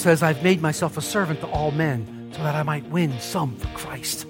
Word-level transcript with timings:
Says, 0.00 0.22
I've 0.22 0.42
made 0.42 0.62
myself 0.62 0.96
a 0.96 1.02
servant 1.02 1.40
to 1.40 1.46
all 1.48 1.70
men 1.70 2.32
so 2.34 2.42
that 2.42 2.54
I 2.54 2.62
might 2.62 2.88
win 2.88 3.20
some 3.20 3.54
for 3.56 3.68
Christ. 3.68 4.26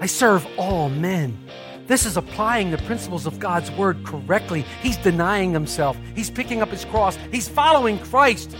I 0.00 0.06
serve 0.06 0.46
all 0.56 0.88
men. 0.88 1.38
This 1.86 2.04
is 2.04 2.16
applying 2.16 2.72
the 2.72 2.78
principles 2.78 3.24
of 3.24 3.38
God's 3.38 3.70
word 3.70 4.04
correctly. 4.04 4.64
He's 4.82 4.96
denying 4.96 5.52
himself, 5.52 5.96
he's 6.14 6.30
picking 6.30 6.62
up 6.62 6.68
his 6.68 6.84
cross, 6.84 7.16
he's 7.30 7.48
following 7.48 7.98
Christ. 8.00 8.56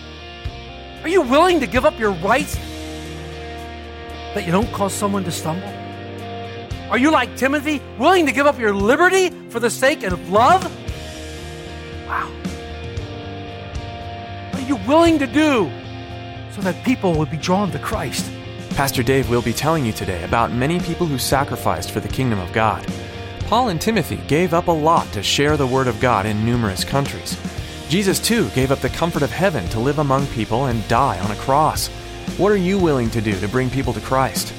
Are 1.02 1.09
you 1.09 1.23
willing 1.23 1.61
to 1.61 1.66
give 1.66 1.84
up 1.84 1.98
your 1.98 2.12
rights 2.12 2.55
that 4.34 4.47
you 4.47 4.52
don't 4.52 4.73
cause 4.73 4.95
someone 4.95 5.25
to 5.25 5.33
stumble? 5.33 5.69
Are 6.91 6.98
you 6.98 7.11
like 7.11 7.36
Timothy, 7.36 7.83
willing 7.98 8.27
to 8.27 8.33
give 8.33 8.47
up 8.47 8.59
your 8.59 8.75
liberty 8.75 9.30
for 9.50 9.61
the 9.61 9.70
sake 9.70 10.05
of 10.05 10.30
love? 10.30 10.64
Wow. 12.06 12.30
What 14.52 14.62
are 14.62 14.67
you 14.67 14.77
willing 14.86 15.19
to 15.19 15.27
do 15.27 15.70
so 16.59 16.73
that 16.73 16.84
people 16.84 17.14
would 17.14 17.31
be 17.31 17.37
drawn 17.37 17.70
to 17.70 17.78
Christ? 17.78 18.28
Pastor 18.70 19.05
Dave 19.05 19.31
will 19.31 19.42
be 19.42 19.53
telling 19.53 19.87
you 19.87 19.92
today 19.92 20.25
about 20.25 20.51
many 20.51 20.81
people 20.81 21.06
who 21.06 21.17
sacrificed 21.17 21.92
for 21.92 22.01
the 22.01 22.09
kingdom 22.09 22.41
of 22.41 22.53
God. 22.53 22.84
Paul 23.47 23.69
and 23.69 23.81
Timothy 23.81 24.17
gave 24.27 24.53
up 24.53 24.67
a 24.67 24.73
lot 24.73 25.11
to 25.12 25.23
share 25.23 25.56
the 25.56 25.67
word 25.67 25.86
of 25.86 26.01
God 26.01 26.27
in 26.27 26.45
numerous 26.45 26.83
countries. 26.83 27.39
Jesus, 27.89 28.19
too, 28.19 28.48
gave 28.51 28.73
up 28.73 28.81
the 28.81 28.89
comfort 28.89 29.23
of 29.23 29.31
heaven 29.31 29.69
to 29.69 29.79
live 29.79 30.01
among 30.01 30.27
people 30.29 30.67
and 30.67 30.86
die 30.89 31.19
on 31.20 31.31
a 31.31 31.36
cross. 31.36 31.86
What 32.39 32.51
are 32.51 32.56
you 32.56 32.77
willing 32.77 33.11
to 33.11 33.20
do 33.20 33.39
to 33.39 33.48
bring 33.48 33.70
people 33.70 33.92
to 33.92 34.01
Christ? 34.01 34.53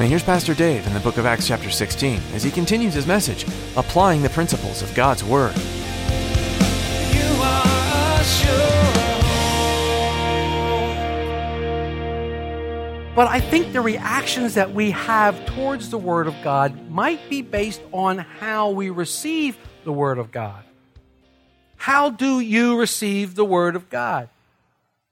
Now, 0.00 0.06
here's 0.06 0.24
Pastor 0.24 0.54
Dave 0.54 0.86
in 0.86 0.94
the 0.94 1.00
book 1.00 1.18
of 1.18 1.26
Acts, 1.26 1.46
chapter 1.46 1.70
16, 1.70 2.18
as 2.32 2.42
he 2.42 2.50
continues 2.50 2.94
his 2.94 3.06
message, 3.06 3.44
applying 3.76 4.22
the 4.22 4.30
principles 4.30 4.80
of 4.80 4.94
God's 4.94 5.22
Word. 5.22 5.54
But 13.14 13.28
I 13.28 13.40
think 13.40 13.74
the 13.74 13.82
reactions 13.82 14.54
that 14.54 14.72
we 14.72 14.92
have 14.92 15.44
towards 15.44 15.90
the 15.90 15.98
Word 15.98 16.26
of 16.26 16.34
God 16.42 16.88
might 16.88 17.28
be 17.28 17.42
based 17.42 17.82
on 17.92 18.16
how 18.16 18.70
we 18.70 18.88
receive 18.88 19.58
the 19.84 19.92
Word 19.92 20.16
of 20.16 20.32
God. 20.32 20.64
How 21.76 22.08
do 22.08 22.40
you 22.40 22.78
receive 22.78 23.34
the 23.34 23.44
Word 23.44 23.76
of 23.76 23.90
God? 23.90 24.30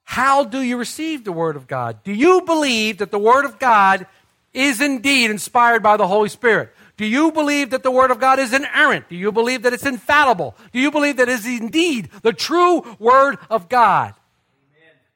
How 0.05 0.45
do 0.45 0.63
you 0.63 0.79
receive 0.79 1.25
the 1.25 1.33
Word 1.33 1.57
of 1.57 1.67
God? 1.67 2.03
Do 2.03 2.13
you 2.13 2.41
believe 2.41 2.99
that 2.99 3.11
the 3.11 3.19
Word 3.19 3.45
of 3.45 3.59
God 3.59 4.07
is 4.55 4.81
indeed 4.81 5.31
inspired 5.31 5.83
by 5.83 5.99
the 5.99 6.07
Holy 6.07 6.31
Spirit? 6.31 6.73
Do 6.97 7.05
you 7.05 7.33
believe 7.33 7.69
that 7.71 7.83
the 7.83 7.91
Word 7.91 8.11
of 8.11 8.19
God 8.19 8.39
is 8.39 8.55
inerrant? 8.55 9.11
Do 9.11 9.17
you 9.17 9.31
believe 9.31 9.63
that 9.65 9.75
it's 9.75 9.85
infallible? 9.85 10.57
Do 10.73 10.81
you 10.81 10.91
believe 10.91 11.19
that 11.19 11.29
it 11.29 11.33
is 11.33 11.47
indeed 11.47 12.09
the 12.23 12.33
true 12.33 12.97
Word 12.99 13.37
of 13.51 13.69
God? 13.69 14.15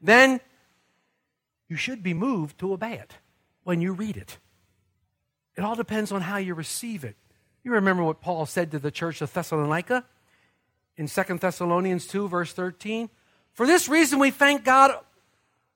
Then 0.03 0.41
you 1.69 1.77
should 1.77 2.03
be 2.03 2.15
moved 2.15 2.59
to 2.59 2.73
obey 2.73 2.95
it 2.95 3.15
when 3.63 3.81
you 3.81 3.93
read 3.93 4.17
it. 4.17 4.39
It 5.57 5.63
all 5.63 5.77
depends 5.77 6.13
on 6.13 6.23
how 6.23 6.37
you 6.37 6.55
receive 6.55 7.05
it. 7.05 7.17
You 7.63 7.73
remember 7.73 8.03
what 8.03 8.21
Paul 8.21 8.47
said 8.47 8.71
to 8.73 8.79
the 8.79 8.91
church 8.91 9.23
of 9.23 9.33
Thessalonica 9.33 10.05
in 10.97 11.07
2 11.07 11.23
Thessalonians 11.39 12.07
2, 12.07 12.29
verse 12.29 12.53
13? 12.53 13.09
For 13.53 13.67
this 13.67 13.89
reason 13.89 14.19
we 14.19 14.31
thank 14.31 14.65
God 14.65 14.93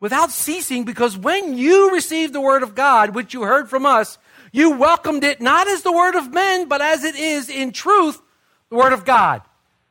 without 0.01 0.31
ceasing, 0.31 0.85
because 0.85 1.17
when 1.17 1.57
you 1.57 1.93
received 1.93 2.33
the 2.33 2.41
word 2.41 2.63
of 2.63 2.75
God, 2.75 3.15
which 3.15 3.33
you 3.33 3.43
heard 3.43 3.71
from 3.71 3.87
us, 3.87 4.19
you 4.53 4.73
welcomed 4.73 5.25
it 5.25 5.41
not 5.41 5.69
as 5.69 5.83
the 5.83 5.93
word 5.93 6.15
of 6.15 6.33
men, 6.33 6.69
but 6.69 6.83
as 6.83 7.05
it 7.05 7.15
is 7.15 7.49
in 7.49 7.73
truth 7.73 8.21
the 8.69 8.77
word 8.77 8.93
of 8.93 9.05
God, 9.05 9.43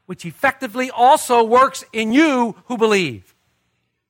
which 0.06 0.26
effectively 0.26 0.92
also 0.92 1.44
works 1.44 1.84
in 1.92 2.12
you 2.12 2.56
who 2.66 2.78
believe. 2.78 3.34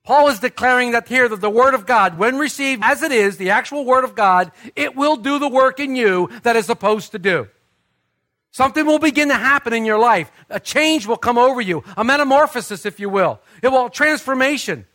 Paul 0.08 0.30
is 0.30 0.40
declaring 0.40 0.92
that 0.92 1.10
here 1.10 1.28
that 1.28 1.42
the 1.42 1.50
Word 1.50 1.74
of 1.74 1.86
God, 1.86 2.18
when 2.18 2.38
received 2.38 2.82
as 2.82 3.04
it 3.04 3.12
is, 3.12 3.36
the 3.36 3.50
actual 3.50 3.84
Word 3.84 4.06
of 4.06 4.16
God, 4.16 4.54
it 4.74 4.96
will 4.96 5.18
do 5.18 5.38
the 5.38 5.50
work 5.50 5.82
in 5.82 5.98
you 5.98 6.30
that 6.44 6.56
it's 6.56 6.68
supposed 6.68 7.12
to 7.12 7.20
do. 7.20 7.50
Something 8.52 8.86
will 8.86 9.00
begin 9.00 9.28
to 9.28 9.36
happen 9.36 9.74
in 9.74 9.84
your 9.84 10.00
life. 10.00 10.32
A 10.50 10.62
change 10.62 11.08
will 11.08 11.18
come 11.18 11.38
over 11.38 11.60
you, 11.60 11.84
a 11.98 12.06
metamorphosis, 12.06 12.86
if 12.86 13.02
you 13.02 13.10
will. 13.10 13.42
It 13.62 13.68
will 13.68 13.90
transformation. 13.90 14.86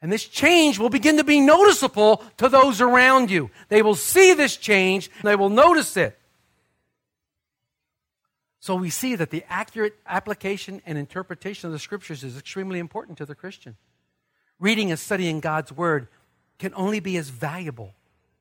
And 0.00 0.12
this 0.12 0.24
change 0.24 0.78
will 0.78 0.88
begin 0.88 1.16
to 1.16 1.24
be 1.24 1.40
noticeable 1.40 2.22
to 2.36 2.48
those 2.48 2.80
around 2.80 3.32
you. 3.32 3.50
They 3.70 3.82
will 3.82 3.96
see 3.96 4.34
this 4.34 4.56
change, 4.56 5.10
they 5.24 5.34
will 5.34 5.50
notice 5.50 5.96
it. 5.96 6.16
So 8.60 8.76
we 8.76 8.90
see 8.90 9.16
that 9.16 9.30
the 9.30 9.42
accurate 9.48 9.98
application 10.06 10.80
and 10.86 10.96
interpretation 10.96 11.66
of 11.66 11.72
the 11.72 11.80
scriptures 11.80 12.22
is 12.22 12.38
extremely 12.38 12.78
important 12.78 13.18
to 13.18 13.26
the 13.26 13.34
Christian 13.34 13.74
reading 14.60 14.90
and 14.90 14.98
studying 14.98 15.40
God's 15.40 15.72
Word 15.72 16.08
can 16.58 16.72
only 16.74 17.00
be 17.00 17.16
as 17.16 17.28
valuable 17.28 17.92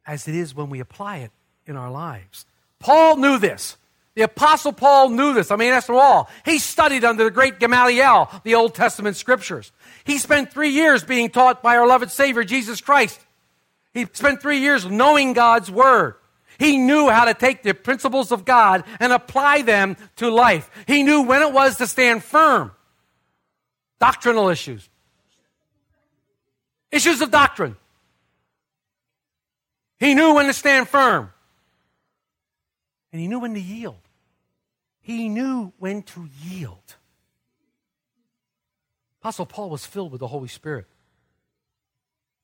as 0.06 0.28
it 0.28 0.36
is 0.36 0.56
when 0.56 0.70
we 0.70 0.80
apply 0.80 1.18
it 1.18 1.32
in 1.66 1.76
our 1.76 1.92
lives. 1.92 2.46
Paul 2.80 3.18
knew 3.18 3.38
this. 3.38 3.78
The 4.16 4.24
Apostle 4.24 4.74
Paul 4.74 5.10
knew 5.10 5.34
this. 5.34 5.50
I 5.50 5.56
mean, 5.56 5.74
after 5.74 5.94
all, 5.96 6.30
he 6.46 6.60
studied 6.60 7.04
under 7.04 7.24
the 7.24 7.32
great 7.32 7.60
Gamaliel, 7.60 8.30
the 8.44 8.56
Old 8.56 8.76
Testament 8.76 9.16
scriptures. 9.16 9.72
He 10.04 10.20
spent 10.20 10.54
three 10.54 10.70
years 10.70 11.04
being 11.04 11.30
taught 11.30 11.64
by 11.64 11.78
our 11.78 11.88
loved 11.88 12.12
Savior, 12.12 12.44
Jesus 12.44 12.80
Christ. 12.80 13.20
He 13.94 14.06
spent 14.14 14.42
three 14.42 14.60
years 14.60 14.86
knowing 14.86 15.34
God's 15.34 15.72
Word. 15.72 16.16
He 16.60 16.78
knew 16.78 17.10
how 17.10 17.26
to 17.26 17.34
take 17.34 17.64
the 17.64 17.74
principles 17.74 18.32
of 18.32 18.46
God 18.46 18.84
and 19.00 19.12
apply 19.12 19.64
them 19.64 19.98
to 20.18 20.30
life. 20.30 20.70
He 20.86 21.02
knew 21.02 21.24
when 21.24 21.42
it 21.42 21.52
was 21.52 21.78
to 21.78 21.88
stand 21.88 22.24
firm. 22.24 22.72
Doctrinal 24.00 24.50
issues, 24.50 24.88
Issues 26.94 27.22
of 27.22 27.32
doctrine. 27.32 27.76
He 29.98 30.14
knew 30.14 30.36
when 30.36 30.46
to 30.46 30.54
stand 30.54 30.88
firm. 30.88 31.32
And 33.12 33.20
he 33.20 33.28
knew 33.28 33.40
when 33.40 33.56
to 33.56 33.60
yield. 33.60 33.98
He 35.02 35.28
knew 35.28 35.74
when 35.80 36.04
to 36.04 36.30
yield. 36.44 36.96
Apostle 39.22 39.48
Paul 39.48 39.72
was 39.72 39.88
filled 39.88 40.12
with 40.12 40.20
the 40.20 40.28
Holy 40.28 40.48
Spirit. 40.48 40.86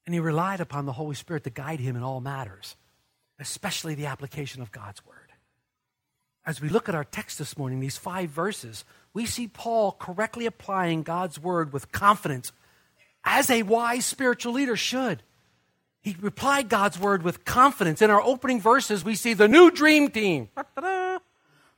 And 0.08 0.16
he 0.16 0.20
relied 0.20 0.62
upon 0.62 0.88
the 0.88 0.94
Holy 0.94 1.16
Spirit 1.16 1.44
to 1.44 1.52
guide 1.52 1.80
him 1.80 1.96
in 1.96 2.02
all 2.02 2.20
matters, 2.20 2.76
especially 3.38 3.94
the 3.94 4.08
application 4.08 4.64
of 4.64 4.72
God's 4.72 5.06
Word. 5.06 5.16
As 6.44 6.60
we 6.60 6.70
look 6.70 6.90
at 6.90 6.96
our 6.96 7.04
text 7.04 7.38
this 7.38 7.56
morning, 7.56 7.81
these 7.81 7.98
five 7.98 8.31
verses, 8.31 8.84
we 9.14 9.28
see 9.28 9.48
Paul 9.48 9.92
correctly 9.92 10.48
applying 10.48 11.04
God's 11.04 11.38
Word 11.38 11.72
with 11.72 11.92
confidence 11.92 12.52
as 13.29 13.51
a 13.51 13.62
wise 13.62 14.07
spiritual 14.07 14.53
leader 14.53 14.75
should. 14.75 15.22
He 16.01 16.17
replied 16.19 16.67
God's 16.67 17.00
word 17.00 17.22
with 17.22 17.45
confidence. 17.45 18.01
In 18.01 18.09
our 18.09 18.22
opening 18.22 18.59
verses, 18.59 19.06
we 19.06 19.13
see 19.13 19.35
the 19.35 19.47
new 19.47 19.69
dream 19.69 20.09
team. 20.09 20.50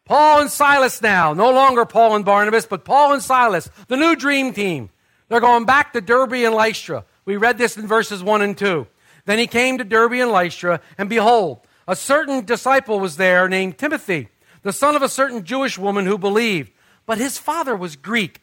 Paul 0.05 0.41
and 0.41 0.49
Silas 0.49 1.01
now, 1.01 1.33
no 1.33 1.51
longer 1.51 1.85
Paul 1.85 2.15
and 2.15 2.23
Barnabas, 2.23 2.65
but 2.65 2.85
Paul 2.85 3.11
and 3.13 3.21
Silas, 3.21 3.69
the 3.89 3.97
new 3.97 4.15
dream 4.15 4.53
team. 4.53 4.89
They're 5.27 5.41
going 5.41 5.65
back 5.65 5.91
to 5.93 6.01
Derbe 6.01 6.33
and 6.33 6.55
Lystra. 6.55 7.03
We 7.25 7.35
read 7.35 7.57
this 7.57 7.75
in 7.77 7.85
verses 7.85 8.23
1 8.23 8.41
and 8.41 8.57
2. 8.57 8.87
Then 9.25 9.37
he 9.37 9.47
came 9.47 9.77
to 9.77 9.83
Derbe 9.83 10.13
and 10.13 10.31
Lystra, 10.31 10.79
and 10.97 11.09
behold, 11.09 11.59
a 11.85 11.97
certain 11.97 12.45
disciple 12.45 12.99
was 12.99 13.17
there 13.17 13.49
named 13.49 13.77
Timothy, 13.77 14.29
the 14.61 14.73
son 14.73 14.95
of 14.95 15.01
a 15.01 15.09
certain 15.09 15.43
Jewish 15.43 15.77
woman 15.77 16.05
who 16.05 16.17
believed, 16.17 16.71
but 17.05 17.17
his 17.17 17.37
father 17.37 17.75
was 17.75 17.97
Greek. 17.97 18.41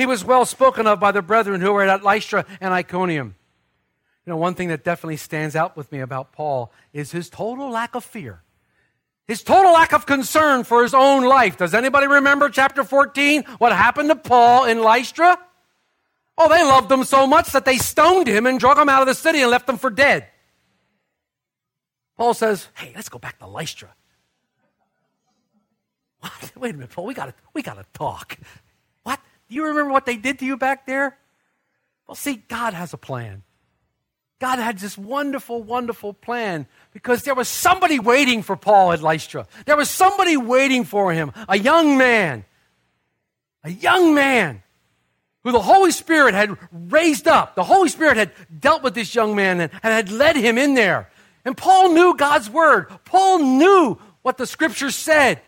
He 0.00 0.06
was 0.06 0.24
well 0.24 0.46
spoken 0.46 0.86
of 0.86 0.98
by 0.98 1.12
the 1.12 1.20
brethren 1.20 1.60
who 1.60 1.74
were 1.74 1.82
at 1.82 2.02
Lystra 2.02 2.46
and 2.58 2.72
Iconium. 2.72 3.34
You 4.24 4.30
know, 4.30 4.38
one 4.38 4.54
thing 4.54 4.68
that 4.68 4.82
definitely 4.82 5.18
stands 5.18 5.54
out 5.54 5.76
with 5.76 5.92
me 5.92 6.00
about 6.00 6.32
Paul 6.32 6.72
is 6.94 7.12
his 7.12 7.28
total 7.28 7.68
lack 7.68 7.94
of 7.94 8.02
fear. 8.02 8.42
His 9.28 9.42
total 9.42 9.74
lack 9.74 9.92
of 9.92 10.06
concern 10.06 10.64
for 10.64 10.82
his 10.82 10.94
own 10.94 11.26
life. 11.26 11.58
Does 11.58 11.74
anybody 11.74 12.06
remember 12.06 12.48
chapter 12.48 12.82
14? 12.82 13.42
What 13.58 13.72
happened 13.72 14.08
to 14.08 14.16
Paul 14.16 14.64
in 14.64 14.80
Lystra? 14.80 15.38
Oh, 16.38 16.48
they 16.48 16.62
loved 16.62 16.90
him 16.90 17.04
so 17.04 17.26
much 17.26 17.52
that 17.52 17.66
they 17.66 17.76
stoned 17.76 18.26
him 18.26 18.46
and 18.46 18.58
drug 18.58 18.78
him 18.78 18.88
out 18.88 19.02
of 19.02 19.06
the 19.06 19.12
city 19.12 19.42
and 19.42 19.50
left 19.50 19.68
him 19.68 19.76
for 19.76 19.90
dead. 19.90 20.26
Paul 22.16 22.32
says, 22.32 22.68
Hey, 22.72 22.92
let's 22.96 23.10
go 23.10 23.18
back 23.18 23.38
to 23.40 23.46
Lystra. 23.46 23.90
Wait 26.56 26.70
a 26.70 26.72
minute, 26.72 26.88
Paul, 26.88 27.04
we 27.04 27.12
got 27.12 27.26
to 27.26 27.34
we 27.52 27.60
got 27.60 27.74
to 27.74 27.84
talk. 27.92 28.38
Do 29.50 29.56
you 29.56 29.66
remember 29.66 29.90
what 29.90 30.06
they 30.06 30.16
did 30.16 30.38
to 30.38 30.46
you 30.46 30.56
back 30.56 30.86
there? 30.86 31.18
Well, 32.06 32.14
see, 32.14 32.36
God 32.36 32.72
has 32.72 32.94
a 32.94 32.96
plan. 32.96 33.42
God 34.38 34.58
had 34.58 34.78
this 34.78 34.96
wonderful, 34.96 35.62
wonderful 35.62 36.14
plan 36.14 36.66
because 36.92 37.24
there 37.24 37.34
was 37.34 37.48
somebody 37.48 37.98
waiting 37.98 38.42
for 38.42 38.56
Paul 38.56 38.92
at 38.92 39.02
Lystra. 39.02 39.46
There 39.66 39.76
was 39.76 39.90
somebody 39.90 40.36
waiting 40.36 40.84
for 40.84 41.12
him, 41.12 41.32
a 41.48 41.58
young 41.58 41.98
man, 41.98 42.44
a 43.62 43.70
young 43.70 44.14
man 44.14 44.62
who 45.42 45.52
the 45.52 45.60
Holy 45.60 45.90
Spirit 45.90 46.34
had 46.34 46.56
raised 46.72 47.26
up. 47.26 47.54
The 47.54 47.64
Holy 47.64 47.88
Spirit 47.88 48.16
had 48.16 48.32
dealt 48.60 48.82
with 48.82 48.94
this 48.94 49.14
young 49.14 49.34
man 49.34 49.60
and, 49.60 49.72
and 49.82 49.92
had 49.92 50.10
led 50.10 50.36
him 50.36 50.58
in 50.58 50.74
there. 50.74 51.10
And 51.44 51.56
Paul 51.56 51.90
knew 51.90 52.16
God's 52.16 52.48
word. 52.48 52.86
Paul 53.04 53.40
knew 53.40 53.98
what 54.22 54.38
the 54.38 54.46
scriptures 54.46 54.94
said. 54.94 55.42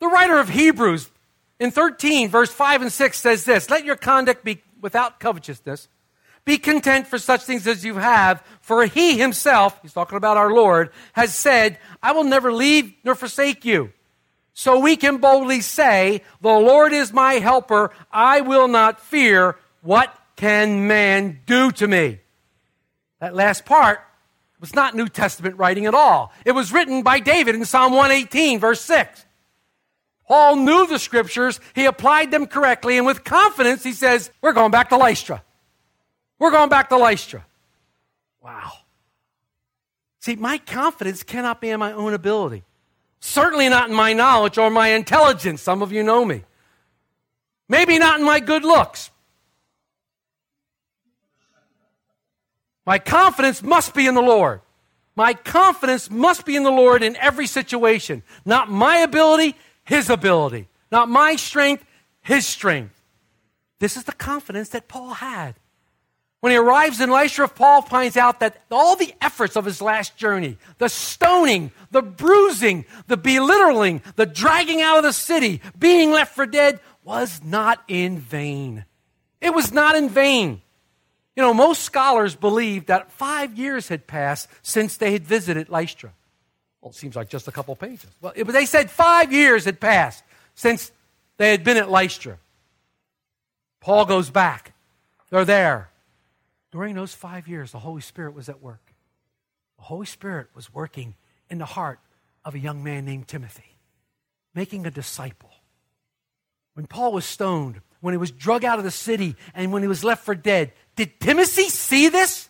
The 0.00 0.08
writer 0.08 0.38
of 0.38 0.50
Hebrews 0.50 1.10
in 1.58 1.70
13, 1.70 2.28
verse 2.28 2.50
5 2.50 2.82
and 2.82 2.92
6 2.92 3.18
says 3.18 3.44
this 3.44 3.70
Let 3.70 3.84
your 3.84 3.96
conduct 3.96 4.44
be 4.44 4.62
without 4.80 5.20
covetousness. 5.20 5.88
Be 6.44 6.58
content 6.58 7.08
for 7.08 7.18
such 7.18 7.42
things 7.42 7.66
as 7.66 7.84
you 7.84 7.96
have, 7.96 8.42
for 8.60 8.86
he 8.86 9.18
himself, 9.18 9.80
he's 9.82 9.92
talking 9.92 10.16
about 10.16 10.36
our 10.36 10.52
Lord, 10.52 10.90
has 11.12 11.34
said, 11.34 11.78
I 12.00 12.12
will 12.12 12.22
never 12.22 12.52
leave 12.52 12.94
nor 13.02 13.16
forsake 13.16 13.64
you. 13.64 13.92
So 14.54 14.78
we 14.78 14.96
can 14.96 15.18
boldly 15.18 15.60
say, 15.60 16.22
The 16.40 16.48
Lord 16.48 16.92
is 16.92 17.12
my 17.12 17.34
helper. 17.34 17.90
I 18.10 18.40
will 18.42 18.68
not 18.68 19.00
fear. 19.00 19.56
What 19.82 20.16
can 20.36 20.86
man 20.86 21.40
do 21.46 21.72
to 21.72 21.88
me? 21.88 22.20
That 23.20 23.34
last 23.34 23.66
part 23.66 24.00
was 24.60 24.74
not 24.74 24.94
New 24.94 25.08
Testament 25.08 25.58
writing 25.58 25.86
at 25.86 25.94
all. 25.94 26.32
It 26.44 26.52
was 26.52 26.72
written 26.72 27.02
by 27.02 27.20
David 27.20 27.54
in 27.54 27.64
Psalm 27.64 27.92
118, 27.92 28.58
verse 28.58 28.80
6. 28.80 29.25
Paul 30.26 30.56
knew 30.56 30.86
the 30.86 30.98
scriptures, 30.98 31.60
he 31.74 31.84
applied 31.84 32.30
them 32.30 32.46
correctly, 32.46 32.96
and 32.96 33.06
with 33.06 33.22
confidence 33.24 33.84
he 33.84 33.92
says, 33.92 34.30
We're 34.42 34.52
going 34.52 34.72
back 34.72 34.88
to 34.88 34.96
Lystra. 34.96 35.42
We're 36.38 36.50
going 36.50 36.68
back 36.68 36.88
to 36.88 36.96
Lystra. 36.96 37.44
Wow. 38.42 38.72
See, 40.20 40.36
my 40.36 40.58
confidence 40.58 41.22
cannot 41.22 41.60
be 41.60 41.70
in 41.70 41.78
my 41.78 41.92
own 41.92 42.12
ability. 42.12 42.64
Certainly 43.20 43.68
not 43.68 43.88
in 43.88 43.94
my 43.94 44.12
knowledge 44.12 44.58
or 44.58 44.70
my 44.70 44.88
intelligence. 44.88 45.62
Some 45.62 45.82
of 45.82 45.92
you 45.92 46.02
know 46.02 46.24
me. 46.24 46.42
Maybe 47.68 47.98
not 47.98 48.18
in 48.18 48.26
my 48.26 48.40
good 48.40 48.64
looks. 48.64 49.10
My 52.84 52.98
confidence 52.98 53.62
must 53.62 53.94
be 53.94 54.06
in 54.06 54.14
the 54.14 54.22
Lord. 54.22 54.60
My 55.16 55.34
confidence 55.34 56.10
must 56.10 56.44
be 56.44 56.56
in 56.56 56.62
the 56.62 56.70
Lord 56.70 57.02
in 57.02 57.16
every 57.16 57.46
situation. 57.46 58.22
Not 58.44 58.70
my 58.70 58.98
ability, 58.98 59.56
His 59.86 60.10
ability. 60.10 60.68
Not 60.92 61.08
my 61.08 61.36
strength, 61.36 61.84
His 62.20 62.46
strength. 62.46 63.00
This 63.78 63.96
is 63.96 64.04
the 64.04 64.12
confidence 64.12 64.70
that 64.70 64.88
Paul 64.88 65.14
had. 65.14 65.54
When 66.40 66.52
he 66.52 66.58
arrives 66.58 67.00
in 67.00 67.10
Lystra, 67.10 67.48
Paul 67.48 67.82
finds 67.82 68.16
out 68.16 68.40
that 68.40 68.62
all 68.70 68.94
the 68.94 69.14
efforts 69.20 69.56
of 69.56 69.64
his 69.64 69.80
last 69.80 70.16
journey, 70.16 70.58
the 70.78 70.88
stoning, 70.88 71.72
the 71.90 72.02
bruising, 72.02 72.84
the 73.06 73.16
belittling, 73.16 74.02
the 74.16 74.26
dragging 74.26 74.80
out 74.80 74.98
of 74.98 75.02
the 75.02 75.12
city, 75.12 75.60
being 75.78 76.12
left 76.12 76.34
for 76.34 76.46
dead, 76.46 76.80
was 77.02 77.42
not 77.42 77.82
in 77.88 78.18
vain. 78.18 78.84
It 79.40 79.54
was 79.54 79.72
not 79.72 79.96
in 79.96 80.08
vain. 80.08 80.62
You 81.34 81.42
know, 81.42 81.54
most 81.54 81.82
scholars 81.82 82.34
believe 82.34 82.86
that 82.86 83.10
five 83.12 83.58
years 83.58 83.88
had 83.88 84.06
passed 84.06 84.48
since 84.62 84.96
they 84.96 85.12
had 85.12 85.24
visited 85.24 85.68
Lystra. 85.68 86.12
Well, 86.86 86.92
it 86.92 86.94
seems 86.94 87.16
like 87.16 87.28
just 87.28 87.48
a 87.48 87.50
couple 87.50 87.74
pages. 87.74 88.06
Well, 88.20 88.32
it, 88.36 88.44
they 88.44 88.64
said 88.64 88.92
five 88.92 89.32
years 89.32 89.64
had 89.64 89.80
passed 89.80 90.22
since 90.54 90.92
they 91.36 91.50
had 91.50 91.64
been 91.64 91.76
at 91.76 91.90
Lystra. 91.90 92.38
Paul 93.80 94.04
goes 94.04 94.30
back. 94.30 94.72
They're 95.30 95.44
there. 95.44 95.90
During 96.70 96.94
those 96.94 97.12
five 97.12 97.48
years, 97.48 97.72
the 97.72 97.80
Holy 97.80 98.02
Spirit 98.02 98.36
was 98.36 98.48
at 98.48 98.62
work. 98.62 98.92
The 99.78 99.82
Holy 99.82 100.06
Spirit 100.06 100.46
was 100.54 100.72
working 100.72 101.16
in 101.50 101.58
the 101.58 101.64
heart 101.64 101.98
of 102.44 102.54
a 102.54 102.58
young 102.60 102.84
man 102.84 103.04
named 103.04 103.26
Timothy, 103.26 103.78
making 104.54 104.86
a 104.86 104.90
disciple. 104.92 105.50
When 106.74 106.86
Paul 106.86 107.10
was 107.10 107.24
stoned, 107.24 107.80
when 108.00 108.14
he 108.14 108.18
was 108.18 108.30
drug 108.30 108.64
out 108.64 108.78
of 108.78 108.84
the 108.84 108.92
city, 108.92 109.34
and 109.56 109.72
when 109.72 109.82
he 109.82 109.88
was 109.88 110.04
left 110.04 110.24
for 110.24 110.36
dead, 110.36 110.70
did 110.94 111.18
Timothy 111.18 111.68
see 111.68 112.10
this? 112.10 112.45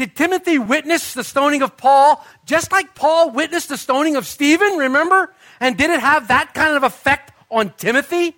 Did 0.00 0.16
Timothy 0.16 0.58
witness 0.58 1.12
the 1.12 1.22
stoning 1.22 1.60
of 1.60 1.76
Paul 1.76 2.24
just 2.46 2.72
like 2.72 2.94
Paul 2.94 3.32
witnessed 3.32 3.68
the 3.68 3.76
stoning 3.76 4.16
of 4.16 4.26
Stephen, 4.26 4.78
remember? 4.78 5.34
And 5.60 5.76
did 5.76 5.90
it 5.90 6.00
have 6.00 6.28
that 6.28 6.54
kind 6.54 6.74
of 6.74 6.84
effect 6.84 7.32
on 7.50 7.74
Timothy? 7.76 8.34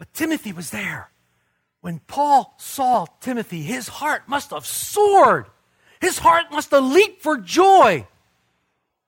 But 0.00 0.12
Timothy 0.12 0.52
was 0.52 0.70
there. 0.70 1.10
When 1.80 2.00
Paul 2.00 2.54
saw 2.58 3.06
Timothy, 3.20 3.62
his 3.62 3.86
heart 3.86 4.22
must 4.26 4.50
have 4.50 4.66
soared. 4.66 5.46
His 6.00 6.18
heart 6.18 6.46
must 6.50 6.72
have 6.72 6.82
leaped 6.82 7.22
for 7.22 7.36
joy. 7.36 8.04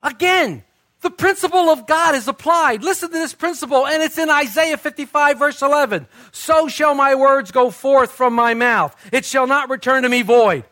Again, 0.04 0.62
the 1.04 1.10
principle 1.10 1.68
of 1.68 1.86
God 1.86 2.14
is 2.14 2.28
applied. 2.28 2.82
Listen 2.82 3.10
to 3.10 3.18
this 3.18 3.34
principle, 3.34 3.86
and 3.86 4.02
it's 4.02 4.16
in 4.16 4.30
Isaiah 4.30 4.78
55, 4.78 5.38
verse 5.38 5.60
11. 5.60 6.06
So 6.32 6.66
shall 6.66 6.94
my 6.94 7.14
words 7.14 7.52
go 7.52 7.70
forth 7.70 8.10
from 8.10 8.32
my 8.32 8.54
mouth. 8.54 8.96
It 9.12 9.26
shall 9.26 9.46
not 9.46 9.68
return 9.68 10.04
to 10.04 10.08
me 10.08 10.22
void, 10.22 10.64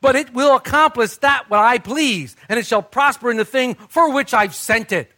but 0.00 0.14
it 0.14 0.32
will 0.32 0.54
accomplish 0.54 1.16
that 1.16 1.50
what 1.50 1.58
I 1.58 1.78
please, 1.78 2.36
and 2.48 2.56
it 2.56 2.66
shall 2.66 2.82
prosper 2.82 3.32
in 3.32 3.36
the 3.36 3.44
thing 3.44 3.74
for 3.74 4.14
which 4.14 4.32
I've 4.32 4.54
sent 4.54 4.92
it. 4.92 5.10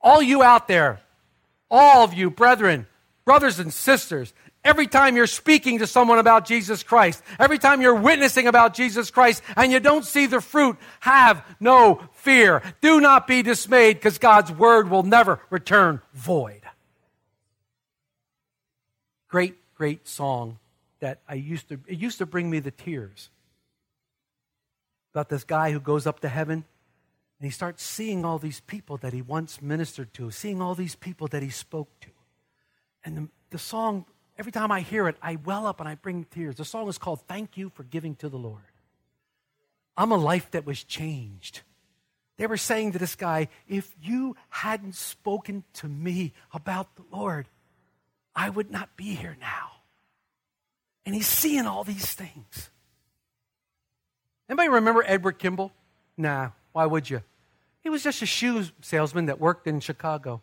All 0.00 0.22
you 0.22 0.40
out 0.40 0.68
there, 0.68 1.00
all 1.68 2.04
of 2.04 2.14
you, 2.14 2.30
brethren, 2.30 2.86
brothers 3.24 3.58
and 3.58 3.74
sisters, 3.74 4.32
every 4.66 4.86
time 4.86 5.16
you're 5.16 5.26
speaking 5.26 5.78
to 5.78 5.86
someone 5.86 6.18
about 6.18 6.44
Jesus 6.44 6.82
Christ, 6.82 7.22
every 7.38 7.58
time 7.58 7.80
you're 7.80 7.94
witnessing 7.94 8.48
about 8.48 8.74
Jesus 8.74 9.10
Christ 9.10 9.42
and 9.56 9.70
you 9.70 9.80
don't 9.80 10.04
see 10.04 10.26
the 10.26 10.40
fruit, 10.40 10.76
have 11.00 11.44
no 11.60 12.02
fear. 12.12 12.62
Do 12.80 13.00
not 13.00 13.26
be 13.26 13.42
dismayed 13.42 13.96
because 13.96 14.18
God's 14.18 14.50
word 14.50 14.90
will 14.90 15.04
never 15.04 15.40
return 15.50 16.02
void. 16.12 16.62
Great, 19.28 19.56
great 19.74 20.06
song 20.08 20.58
that 21.00 21.20
I 21.28 21.34
used 21.34 21.68
to, 21.68 21.78
it 21.86 21.98
used 21.98 22.18
to 22.18 22.26
bring 22.26 22.50
me 22.50 22.58
the 22.58 22.70
tears 22.70 23.30
about 25.14 25.28
this 25.28 25.44
guy 25.44 25.70
who 25.70 25.80
goes 25.80 26.06
up 26.06 26.20
to 26.20 26.28
heaven 26.28 26.64
and 27.38 27.44
he 27.44 27.50
starts 27.50 27.82
seeing 27.82 28.24
all 28.24 28.38
these 28.38 28.60
people 28.60 28.96
that 28.98 29.12
he 29.12 29.22
once 29.22 29.60
ministered 29.60 30.12
to, 30.14 30.30
seeing 30.30 30.60
all 30.62 30.74
these 30.74 30.94
people 30.94 31.28
that 31.28 31.42
he 31.42 31.50
spoke 31.50 31.88
to. 32.00 32.08
And 33.04 33.16
the, 33.16 33.28
the 33.50 33.58
song, 33.58 34.06
every 34.38 34.52
time 34.52 34.70
I 34.70 34.80
hear 34.80 35.08
it, 35.08 35.16
I 35.22 35.36
well 35.36 35.66
up 35.66 35.80
and 35.80 35.88
I 35.88 35.94
bring 35.94 36.24
tears. 36.24 36.56
The 36.56 36.64
song 36.64 36.88
is 36.88 36.98
called 36.98 37.20
Thank 37.28 37.56
You 37.56 37.70
for 37.70 37.84
Giving 37.84 38.14
to 38.16 38.28
the 38.28 38.36
Lord. 38.36 38.62
I'm 39.96 40.12
a 40.12 40.16
life 40.16 40.50
that 40.50 40.66
was 40.66 40.84
changed. 40.84 41.62
They 42.36 42.46
were 42.46 42.58
saying 42.58 42.92
to 42.92 42.98
this 42.98 43.14
guy, 43.14 43.48
if 43.66 43.94
you 44.02 44.36
hadn't 44.50 44.94
spoken 44.94 45.64
to 45.74 45.88
me 45.88 46.34
about 46.52 46.94
the 46.96 47.04
Lord, 47.10 47.48
I 48.34 48.50
would 48.50 48.70
not 48.70 48.94
be 48.96 49.14
here 49.14 49.36
now. 49.40 49.70
And 51.06 51.14
he's 51.14 51.26
seeing 51.26 51.66
all 51.66 51.84
these 51.84 52.12
things. 52.12 52.70
Anybody 54.48 54.68
remember 54.68 55.02
Edward 55.06 55.38
Kimball? 55.38 55.72
Nah, 56.16 56.50
why 56.72 56.84
would 56.84 57.08
you? 57.08 57.22
He 57.80 57.88
was 57.88 58.02
just 58.02 58.20
a 58.20 58.26
shoe 58.26 58.64
salesman 58.82 59.26
that 59.26 59.40
worked 59.40 59.66
in 59.66 59.80
Chicago. 59.80 60.42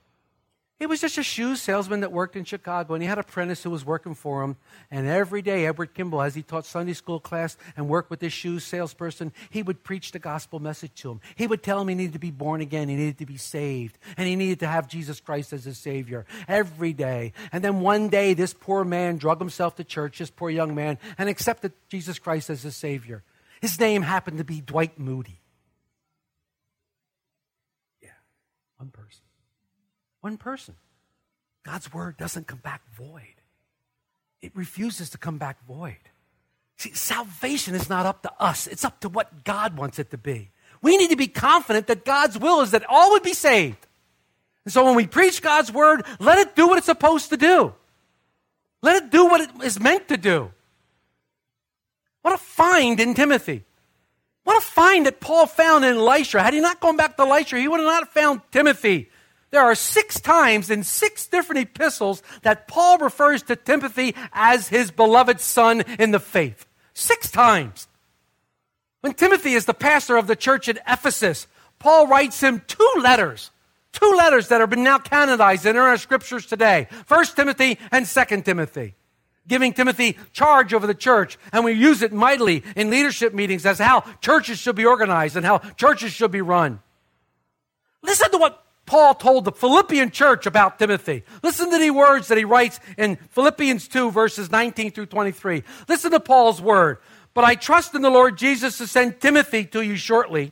He 0.79 0.87
was 0.87 0.99
just 0.99 1.17
a 1.17 1.23
shoe 1.23 1.55
salesman 1.55 2.01
that 2.01 2.11
worked 2.11 2.35
in 2.35 2.43
Chicago, 2.45 2.93
and 2.93 3.01
he 3.01 3.07
had 3.07 3.17
an 3.17 3.23
apprentice 3.23 3.63
who 3.63 3.69
was 3.69 3.85
working 3.85 4.15
for 4.15 4.43
him. 4.43 4.57
And 4.89 5.07
every 5.07 5.41
day, 5.41 5.65
Edward 5.65 5.93
Kimball, 5.93 6.21
as 6.21 6.35
he 6.35 6.41
taught 6.41 6.65
Sunday 6.65 6.93
school 6.93 7.19
class 7.19 7.55
and 7.77 7.87
worked 7.87 8.09
with 8.09 8.19
this 8.19 8.33
shoe 8.33 8.59
salesperson, 8.59 9.31
he 9.49 9.61
would 9.61 9.83
preach 9.83 10.11
the 10.11 10.19
gospel 10.19 10.59
message 10.59 10.93
to 10.95 11.11
him. 11.11 11.21
He 11.35 11.47
would 11.47 11.63
tell 11.63 11.79
him 11.79 11.87
he 11.87 11.95
needed 11.95 12.13
to 12.13 12.19
be 12.19 12.31
born 12.31 12.59
again, 12.59 12.89
he 12.89 12.95
needed 12.95 13.19
to 13.19 13.25
be 13.25 13.37
saved, 13.37 13.97
and 14.17 14.27
he 14.27 14.35
needed 14.35 14.59
to 14.59 14.67
have 14.67 14.87
Jesus 14.87 15.19
Christ 15.19 15.53
as 15.53 15.63
his 15.63 15.77
Savior 15.77 16.25
every 16.47 16.91
day. 16.91 17.33
And 17.51 17.63
then 17.63 17.79
one 17.79 18.09
day, 18.09 18.33
this 18.33 18.53
poor 18.53 18.83
man 18.83 19.17
drug 19.17 19.39
himself 19.39 19.75
to 19.75 19.83
church, 19.83 20.17
this 20.17 20.31
poor 20.31 20.49
young 20.49 20.73
man, 20.75 20.97
and 21.17 21.29
accepted 21.29 21.71
Jesus 21.87 22.19
Christ 22.19 22.49
as 22.49 22.63
his 22.63 22.75
Savior. 22.75 23.23
His 23.61 23.79
name 23.79 24.01
happened 24.01 24.39
to 24.39 24.43
be 24.43 24.59
Dwight 24.59 24.99
Moody. 24.99 25.39
Yeah, 28.01 28.09
one 28.77 28.89
person. 28.89 29.22
One 30.23 30.37
person. 30.37 30.75
God's 31.65 31.93
word 31.93 32.15
doesn't 32.15 32.47
come 32.47 32.59
back 32.59 32.81
void. 32.95 33.35
It 34.41 34.53
refuses 34.55 35.09
to 35.09 35.17
come 35.17 35.37
back 35.37 35.57
void. 35.67 35.97
See, 36.77 36.93
salvation 36.93 37.75
is 37.75 37.89
not 37.89 38.05
up 38.05 38.23
to 38.23 38.31
us, 38.39 38.65
it's 38.65 38.85
up 38.85 39.01
to 39.01 39.09
what 39.09 39.43
God 39.43 39.75
wants 39.75 39.99
it 39.99 40.11
to 40.11 40.17
be. 40.17 40.49
We 40.81 40.95
need 40.95 41.09
to 41.09 41.17
be 41.17 41.27
confident 41.27 41.87
that 41.87 42.05
God's 42.05 42.39
will 42.39 42.61
is 42.61 42.71
that 42.71 42.85
all 42.87 43.11
would 43.11 43.23
be 43.23 43.33
saved. 43.33 43.85
And 44.63 44.73
so 44.73 44.85
when 44.85 44.95
we 44.95 45.07
preach 45.07 45.41
God's 45.41 45.73
word, 45.73 46.05
let 46.21 46.37
it 46.37 46.55
do 46.55 46.69
what 46.69 46.77
it's 46.77 46.85
supposed 46.85 47.29
to 47.31 47.37
do. 47.37 47.73
Let 48.81 49.03
it 49.03 49.11
do 49.11 49.25
what 49.25 49.41
it 49.41 49.49
is 49.61 49.77
meant 49.77 50.07
to 50.07 50.15
do. 50.15 50.53
What 52.21 52.33
a 52.33 52.37
find 52.37 52.97
in 53.01 53.13
Timothy. 53.13 53.65
What 54.45 54.55
a 54.55 54.65
find 54.65 55.05
that 55.05 55.19
Paul 55.19 55.47
found 55.47 55.83
in 55.83 55.99
Lystra. 55.99 56.41
Had 56.41 56.53
he 56.53 56.61
not 56.61 56.79
gone 56.79 56.95
back 56.95 57.17
to 57.17 57.25
Lystra, 57.25 57.59
he 57.59 57.67
would 57.67 57.81
not 57.81 57.93
have 57.93 58.03
not 58.03 58.13
found 58.13 58.41
Timothy. 58.53 59.09
There 59.53 59.61
are 59.61 59.75
six 59.75 60.19
times 60.19 60.71
in 60.71 60.83
six 60.83 61.27
different 61.27 61.61
epistles 61.61 62.23
that 62.41 62.67
Paul 62.67 62.97
refers 62.97 63.43
to 63.43 63.55
Timothy 63.55 64.15
as 64.33 64.67
his 64.67 64.89
beloved 64.89 65.39
son 65.39 65.81
in 65.99 66.09
the 66.09 66.19
faith. 66.19 66.65
Six 66.95 67.29
times. 67.29 67.87
When 69.01 69.13
Timothy 69.13 69.53
is 69.53 69.65
the 69.65 69.75
pastor 69.75 70.17
of 70.17 70.25
the 70.25 70.35
church 70.35 70.69
at 70.69 70.81
Ephesus, 70.87 71.45
Paul 71.77 72.07
writes 72.07 72.41
him 72.41 72.63
two 72.65 72.93
letters. 72.99 73.51
Two 73.91 74.15
letters 74.17 74.47
that 74.47 74.59
have 74.59 74.71
been 74.71 74.83
now 74.83 74.97
canonized 74.97 75.67
in 75.67 75.77
our 75.77 75.97
scriptures 75.97 76.47
today. 76.47 76.87
First 77.05 77.35
Timothy 77.35 77.77
and 77.91 78.07
Second 78.07 78.45
Timothy. 78.45 78.95
Giving 79.47 79.71
Timothy 79.71 80.17
charge 80.31 80.73
over 80.73 80.87
the 80.87 80.95
church. 80.95 81.37
And 81.51 81.63
we 81.63 81.73
use 81.73 82.01
it 82.01 82.11
mightily 82.11 82.63
in 82.75 82.89
leadership 82.89 83.35
meetings 83.35 83.67
as 83.67 83.77
how 83.77 84.03
churches 84.19 84.57
should 84.57 84.75
be 84.75 84.87
organized 84.87 85.35
and 85.35 85.45
how 85.45 85.59
churches 85.59 86.11
should 86.11 86.31
be 86.31 86.41
run. 86.41 86.79
Listen 88.01 88.31
to 88.31 88.39
what 88.39 88.62
Paul 88.85 89.15
told 89.15 89.45
the 89.45 89.51
Philippian 89.51 90.11
church 90.11 90.45
about 90.45 90.77
Timothy. 90.77 91.23
Listen 91.41 91.71
to 91.71 91.77
the 91.77 91.91
words 91.91 92.27
that 92.27 92.37
he 92.37 92.43
writes 92.43 92.79
in 92.97 93.15
Philippians 93.29 93.87
2, 93.87 94.11
verses 94.11 94.51
19 94.51 94.91
through 94.91 95.05
23. 95.05 95.63
Listen 95.87 96.11
to 96.11 96.19
Paul's 96.19 96.61
word. 96.61 96.97
But 97.33 97.45
I 97.45 97.55
trust 97.55 97.95
in 97.95 98.01
the 98.01 98.09
Lord 98.09 98.37
Jesus 98.37 98.77
to 98.77 98.87
send 98.87 99.19
Timothy 99.19 99.65
to 99.65 99.81
you 99.81 99.95
shortly, 99.95 100.51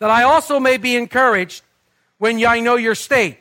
that 0.00 0.10
I 0.10 0.24
also 0.24 0.58
may 0.58 0.76
be 0.76 0.96
encouraged 0.96 1.62
when 2.18 2.44
I 2.44 2.60
know 2.60 2.76
your 2.76 2.94
state. 2.94 3.38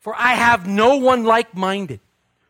For 0.00 0.14
I 0.16 0.34
have 0.34 0.66
no 0.66 0.96
one 0.96 1.24
like 1.24 1.54
minded 1.54 2.00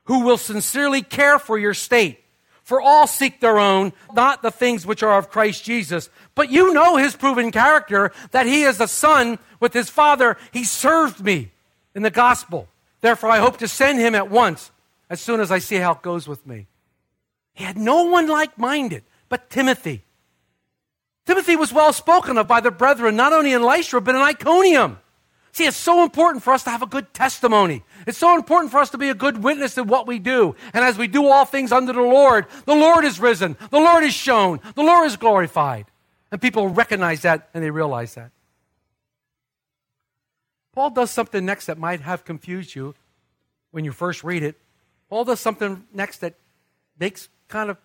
who 0.04 0.20
will 0.20 0.38
sincerely 0.38 1.02
care 1.02 1.38
for 1.38 1.58
your 1.58 1.74
state. 1.74 2.20
For 2.62 2.80
all 2.80 3.06
seek 3.06 3.40
their 3.40 3.58
own, 3.58 3.92
not 4.14 4.40
the 4.40 4.50
things 4.50 4.86
which 4.86 5.02
are 5.02 5.18
of 5.18 5.30
Christ 5.30 5.64
Jesus. 5.64 6.08
But 6.34 6.50
you 6.50 6.72
know 6.72 6.96
his 6.96 7.16
proven 7.16 7.50
character, 7.50 8.12
that 8.30 8.46
he 8.46 8.62
is 8.62 8.80
a 8.80 8.88
son 8.88 9.38
with 9.62 9.72
his 9.72 9.88
father. 9.88 10.36
He 10.52 10.64
served 10.64 11.24
me 11.24 11.52
in 11.94 12.02
the 12.02 12.10
gospel. 12.10 12.68
Therefore, 13.00 13.30
I 13.30 13.38
hope 13.38 13.56
to 13.58 13.68
send 13.68 13.98
him 13.98 14.14
at 14.14 14.30
once, 14.30 14.70
as 15.08 15.20
soon 15.20 15.40
as 15.40 15.50
I 15.50 15.58
see 15.60 15.76
how 15.76 15.92
it 15.92 16.02
goes 16.02 16.28
with 16.28 16.46
me. 16.46 16.66
He 17.54 17.64
had 17.64 17.78
no 17.78 18.04
one 18.04 18.28
like 18.28 18.58
minded 18.58 19.04
but 19.28 19.48
Timothy. 19.48 20.02
Timothy 21.24 21.56
was 21.56 21.72
well 21.72 21.94
spoken 21.94 22.36
of 22.36 22.46
by 22.46 22.60
the 22.60 22.70
brethren, 22.70 23.16
not 23.16 23.32
only 23.32 23.52
in 23.52 23.62
Lystra, 23.62 24.00
but 24.00 24.14
in 24.14 24.20
Iconium. 24.20 24.98
See, 25.52 25.64
it's 25.64 25.76
so 25.76 26.02
important 26.02 26.42
for 26.42 26.52
us 26.52 26.64
to 26.64 26.70
have 26.70 26.82
a 26.82 26.86
good 26.86 27.14
testimony. 27.14 27.82
It's 28.06 28.18
so 28.18 28.34
important 28.34 28.72
for 28.72 28.78
us 28.78 28.90
to 28.90 28.98
be 28.98 29.10
a 29.10 29.14
good 29.14 29.42
witness 29.42 29.78
in 29.78 29.86
what 29.86 30.06
we 30.06 30.18
do. 30.18 30.56
And 30.74 30.84
as 30.84 30.98
we 30.98 31.06
do 31.06 31.26
all 31.26 31.44
things 31.44 31.72
under 31.72 31.92
the 31.92 32.00
Lord, 32.00 32.46
the 32.64 32.74
Lord 32.74 33.04
is 33.04 33.20
risen, 33.20 33.56
the 33.70 33.78
Lord 33.78 34.02
is 34.02 34.14
shown, 34.14 34.60
the 34.74 34.82
Lord 34.82 35.06
is 35.06 35.16
glorified. 35.16 35.86
And 36.30 36.40
people 36.40 36.68
recognize 36.68 37.22
that 37.22 37.48
and 37.54 37.62
they 37.62 37.70
realize 37.70 38.14
that. 38.16 38.32
Paul 40.72 40.90
does 40.90 41.10
something 41.10 41.44
next 41.44 41.66
that 41.66 41.78
might 41.78 42.00
have 42.00 42.24
confused 42.24 42.74
you 42.74 42.94
when 43.70 43.84
you 43.84 43.92
first 43.92 44.24
read 44.24 44.42
it. 44.42 44.58
Paul 45.08 45.24
does 45.24 45.40
something 45.40 45.84
next 45.92 46.18
that 46.18 46.34
makes 46.98 47.28
kind 47.48 47.70
of 47.70 47.76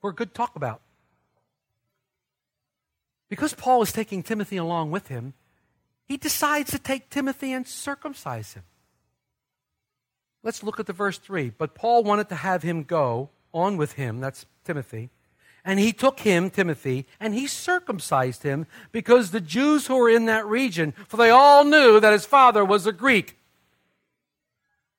for 0.00 0.12
good 0.12 0.34
talk 0.34 0.56
about. 0.56 0.80
Because 3.28 3.54
Paul 3.54 3.82
is 3.82 3.92
taking 3.92 4.22
Timothy 4.22 4.56
along 4.56 4.90
with 4.90 5.08
him, 5.08 5.34
he 6.04 6.16
decides 6.16 6.70
to 6.72 6.78
take 6.78 7.08
Timothy 7.08 7.52
and 7.52 7.66
circumcise 7.66 8.54
him. 8.54 8.64
Let's 10.42 10.62
look 10.62 10.80
at 10.80 10.86
the 10.86 10.92
verse 10.92 11.18
3. 11.18 11.50
But 11.50 11.74
Paul 11.74 12.02
wanted 12.02 12.28
to 12.30 12.34
have 12.34 12.62
him 12.62 12.82
go 12.82 13.30
on 13.54 13.76
with 13.76 13.92
him, 13.92 14.20
that's 14.20 14.44
Timothy. 14.64 15.10
And 15.64 15.78
he 15.78 15.92
took 15.92 16.20
him, 16.20 16.50
Timothy, 16.50 17.06
and 17.20 17.34
he 17.34 17.46
circumcised 17.46 18.42
him 18.42 18.66
because 18.90 19.30
the 19.30 19.40
Jews 19.40 19.86
who 19.86 19.96
were 19.96 20.10
in 20.10 20.26
that 20.26 20.44
region, 20.46 20.92
for 21.06 21.16
they 21.16 21.30
all 21.30 21.64
knew 21.64 22.00
that 22.00 22.12
his 22.12 22.26
father 22.26 22.64
was 22.64 22.86
a 22.86 22.92
Greek. 22.92 23.38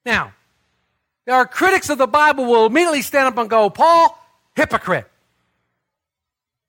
Now, 0.05 0.33
there 1.25 1.35
are 1.35 1.45
critics 1.45 1.89
of 1.89 1.97
the 1.97 2.07
Bible 2.07 2.45
will 2.45 2.65
immediately 2.65 3.01
stand 3.01 3.27
up 3.27 3.37
and 3.37 3.49
go, 3.49 3.69
Paul, 3.69 4.17
hypocrite. 4.55 5.09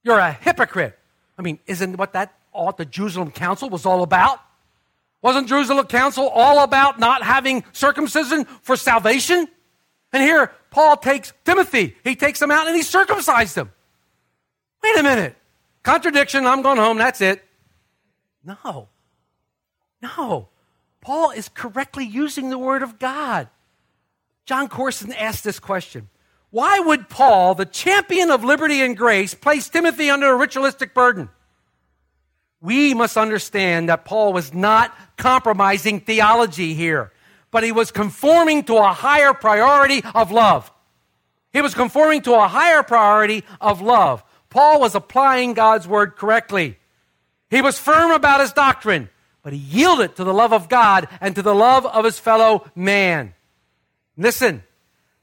You're 0.03 0.19
a 0.19 0.33
hypocrite. 0.33 0.99
I 1.39 1.43
mean, 1.43 1.59
isn't 1.67 1.97
what 1.97 2.13
that 2.13 2.35
what 2.53 2.77
the 2.77 2.85
Jerusalem 2.85 3.33
Council 3.33 3.69
was 3.69 3.85
all 3.85 4.03
about? 4.03 4.41
Wasn't 5.23 5.49
Jerusalem 5.49 5.87
Council 5.87 6.29
all 6.29 6.63
about 6.63 7.01
not 7.01 7.23
having 7.23 7.65
circumcision 7.73 8.45
for 8.63 8.77
salvation? 8.77 9.49
And 10.13 10.23
here, 10.23 10.53
Paul 10.71 10.97
takes 10.97 11.33
Timothy. 11.45 11.97
He 12.05 12.15
takes 12.15 12.41
him 12.41 12.51
out 12.51 12.67
and 12.67 12.77
he 12.77 12.83
circumcised 12.83 13.57
him. 13.57 13.73
Wait 14.85 14.99
a 14.99 15.03
minute. 15.03 15.37
Contradiction. 15.83 16.47
I'm 16.47 16.63
going 16.63 16.79
home. 16.79 16.99
That's 16.99 17.21
it. 17.21 17.43
No. 18.45 18.89
No. 20.01 20.49
Paul 21.01 21.31
is 21.31 21.49
correctly 21.49 22.05
using 22.05 22.51
the 22.51 22.59
word 22.59 22.83
of 22.83 22.99
God. 22.99 23.49
Jon 24.47 24.69
Courson 24.69 25.13
asked 25.13 25.43
this 25.43 25.59
question 25.59 26.09
Why 26.51 26.79
would 26.79 27.09
Paul, 27.09 27.55
the 27.55 27.67
champion 27.67 28.31
of 28.31 28.45
liberty 28.45 28.83
and 28.83 28.97
grace, 28.97 29.35
place 29.35 29.69
Timothy 29.69 30.11
under 30.11 30.31
a 30.31 30.37
ritualistic 30.37 30.95
burden? 30.95 31.31
we 32.65 32.95
must 32.95 33.19
understand 33.19 33.91
that 33.91 34.07
Paul 34.07 34.33
was 34.33 34.55
not 34.55 34.97
compromising 35.19 36.01
theology 36.01 36.73
here, 36.73 37.13
but 37.51 37.63
he 37.63 37.73
was 37.73 37.91
conforming 37.91 38.65
to 38.65 38.77
a 38.77 38.95
higher 38.95 39.35
priority 39.35 40.03
of 40.15 40.33
love. 40.33 40.73
He 41.53 41.61
was 41.61 41.75
conforming 41.75 42.23
to 42.23 42.33
a 42.33 42.49
higher 42.49 42.83
priority 42.83 43.45
of 43.61 43.83
love. 43.83 44.25
Paul 44.55 44.79
was 44.79 44.95
applying 44.95 45.55
God's 45.55 45.89
word 45.89 46.15
correctly. 46.15 46.79
He 47.51 47.61
was 47.61 47.77
firm 47.77 48.13
about 48.13 48.39
his 48.39 48.53
doctrine, 48.53 49.11
but 49.43 49.53
he 49.53 49.59
yielded 49.59 50.15
to 50.15 50.23
the 50.23 50.33
love 50.33 50.53
of 50.53 50.69
God 50.69 51.09
and 51.21 51.35
to 51.35 51.43
the 51.43 51.53
love 51.53 51.85
of 51.85 52.05
his 52.05 52.21
fellow 52.21 52.65
man. 52.77 53.35
Listen, 54.17 54.63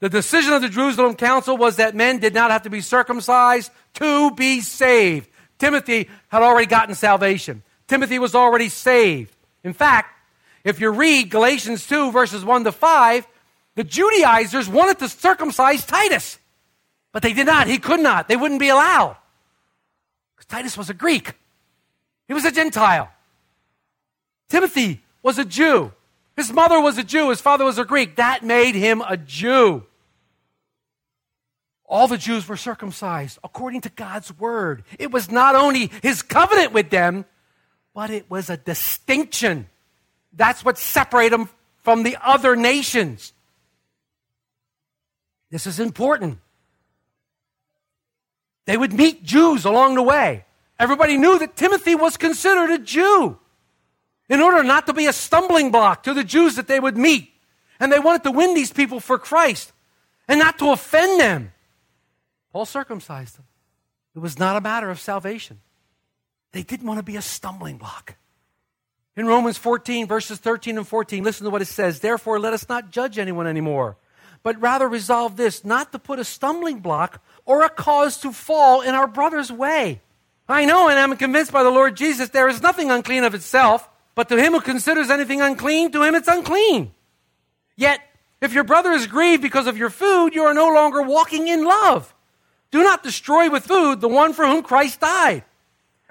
the 0.00 0.10
decision 0.10 0.52
of 0.52 0.60
the 0.60 0.68
Jerusalem 0.68 1.14
Council 1.14 1.56
was 1.56 1.76
that 1.76 1.94
men 1.94 2.18
did 2.18 2.34
not 2.34 2.50
have 2.50 2.64
to 2.64 2.68
be 2.68 2.82
circumcised 2.82 3.72
to 3.94 4.32
be 4.32 4.60
saved. 4.60 5.30
Timothy 5.58 6.10
had 6.28 6.42
already 6.42 6.66
gotten 6.66 6.94
salvation. 6.94 7.62
Timothy 7.88 8.18
was 8.18 8.34
already 8.34 8.68
saved. 8.68 9.34
In 9.64 9.72
fact, 9.72 10.14
if 10.62 10.78
you 10.78 10.90
read 10.90 11.30
Galatians 11.30 11.86
2, 11.86 12.12
verses 12.12 12.44
1 12.44 12.64
to 12.64 12.72
5, 12.72 13.26
the 13.76 13.84
Judaizers 13.84 14.68
wanted 14.68 14.98
to 14.98 15.08
circumcise 15.08 15.86
Titus, 15.86 16.38
but 17.12 17.22
they 17.22 17.32
did 17.32 17.46
not. 17.46 17.66
He 17.66 17.78
could 17.78 18.00
not. 18.00 18.28
They 18.28 18.36
wouldn't 18.36 18.60
be 18.60 18.68
allowed. 18.68 19.16
Titus 20.48 20.76
was 20.76 20.90
a 20.90 20.94
Greek, 20.94 21.34
he 22.28 22.34
was 22.34 22.44
a 22.44 22.52
Gentile. 22.52 23.10
Timothy 24.48 25.00
was 25.22 25.38
a 25.38 25.46
Jew. 25.46 25.92
His 26.36 26.52
mother 26.52 26.80
was 26.80 26.98
a 26.98 27.02
Jew, 27.02 27.30
his 27.30 27.40
father 27.40 27.64
was 27.64 27.78
a 27.78 27.84
Greek. 27.84 28.16
That 28.16 28.42
made 28.42 28.74
him 28.74 29.02
a 29.06 29.16
Jew 29.16 29.84
all 31.92 32.08
the 32.08 32.16
Jews 32.16 32.48
were 32.48 32.56
circumcised 32.56 33.38
according 33.44 33.82
to 33.82 33.90
God's 33.90 34.36
word. 34.38 34.82
It 34.98 35.12
was 35.12 35.30
not 35.30 35.54
only 35.54 35.90
his 36.02 36.22
covenant 36.22 36.72
with 36.72 36.88
them, 36.88 37.26
but 37.94 38.08
it 38.08 38.30
was 38.30 38.48
a 38.48 38.56
distinction. 38.56 39.68
That's 40.32 40.64
what 40.64 40.78
separated 40.78 41.34
them 41.34 41.50
from 41.82 42.02
the 42.02 42.16
other 42.22 42.56
nations. 42.56 43.34
This 45.50 45.66
is 45.66 45.78
important. 45.78 46.38
They 48.64 48.76
would 48.76 48.92
meet 48.92 49.24
Jews 49.24 49.64
along 49.64 49.96
the 49.96 50.02
way. 50.02 50.44
Everybody 50.78 51.16
knew 51.16 51.38
that 51.38 51.56
Timothy 51.56 51.94
was 51.94 52.16
considered 52.16 52.70
a 52.70 52.78
Jew 52.78 53.38
in 54.28 54.40
order 54.40 54.62
not 54.62 54.86
to 54.86 54.92
be 54.92 55.06
a 55.06 55.12
stumbling 55.12 55.70
block 55.70 56.02
to 56.04 56.14
the 56.14 56.24
Jews 56.24 56.56
that 56.56 56.68
they 56.68 56.80
would 56.80 56.96
meet. 56.96 57.30
And 57.78 57.92
they 57.92 57.98
wanted 57.98 58.22
to 58.24 58.30
win 58.30 58.54
these 58.54 58.72
people 58.72 59.00
for 59.00 59.18
Christ 59.18 59.72
and 60.28 60.38
not 60.38 60.58
to 60.60 60.70
offend 60.70 61.20
them. 61.20 61.52
Paul 62.52 62.64
circumcised 62.64 63.36
them. 63.36 63.44
It 64.14 64.20
was 64.20 64.38
not 64.38 64.56
a 64.56 64.60
matter 64.60 64.90
of 64.90 65.00
salvation. 65.00 65.60
They 66.52 66.62
didn't 66.62 66.86
want 66.86 66.98
to 66.98 67.02
be 67.02 67.16
a 67.16 67.22
stumbling 67.22 67.78
block. 67.78 68.16
In 69.16 69.26
Romans 69.26 69.58
14, 69.58 70.06
verses 70.06 70.38
13 70.38 70.78
and 70.78 70.86
14, 70.86 71.22
listen 71.22 71.44
to 71.44 71.50
what 71.50 71.62
it 71.62 71.66
says. 71.66 72.00
Therefore, 72.00 72.38
let 72.38 72.54
us 72.54 72.68
not 72.68 72.90
judge 72.90 73.18
anyone 73.18 73.46
anymore, 73.46 73.96
but 74.42 74.60
rather 74.60 74.88
resolve 74.88 75.36
this 75.36 75.64
not 75.64 75.92
to 75.92 75.98
put 75.98 76.18
a 76.18 76.24
stumbling 76.24 76.78
block 76.78 77.22
or 77.44 77.62
a 77.62 77.68
cause 77.68 78.18
to 78.18 78.32
fall 78.32 78.80
in 78.80 78.94
our 78.94 79.06
brother's 79.06 79.50
way. 79.50 80.00
I 80.48 80.64
know 80.64 80.88
and 80.88 80.98
am 80.98 81.16
convinced 81.16 81.52
by 81.52 81.62
the 81.62 81.70
Lord 81.70 81.96
Jesus 81.96 82.28
there 82.28 82.48
is 82.48 82.62
nothing 82.62 82.90
unclean 82.90 83.24
of 83.24 83.34
itself, 83.34 83.88
but 84.14 84.28
to 84.28 84.36
him 84.36 84.52
who 84.52 84.60
considers 84.60 85.10
anything 85.10 85.40
unclean, 85.40 85.92
to 85.92 86.02
him 86.02 86.14
it's 86.14 86.28
unclean. 86.28 86.92
Yet, 87.76 88.00
if 88.40 88.52
your 88.52 88.64
brother 88.64 88.90
is 88.90 89.06
grieved 89.06 89.42
because 89.42 89.66
of 89.66 89.78
your 89.78 89.90
food, 89.90 90.34
you 90.34 90.42
are 90.42 90.54
no 90.54 90.68
longer 90.68 91.02
walking 91.02 91.48
in 91.48 91.64
love. 91.64 92.14
Do 92.70 92.82
not 92.82 93.02
destroy 93.02 93.50
with 93.50 93.66
food 93.66 94.00
the 94.00 94.08
one 94.08 94.32
for 94.32 94.46
whom 94.46 94.62
Christ 94.62 95.00
died. 95.00 95.44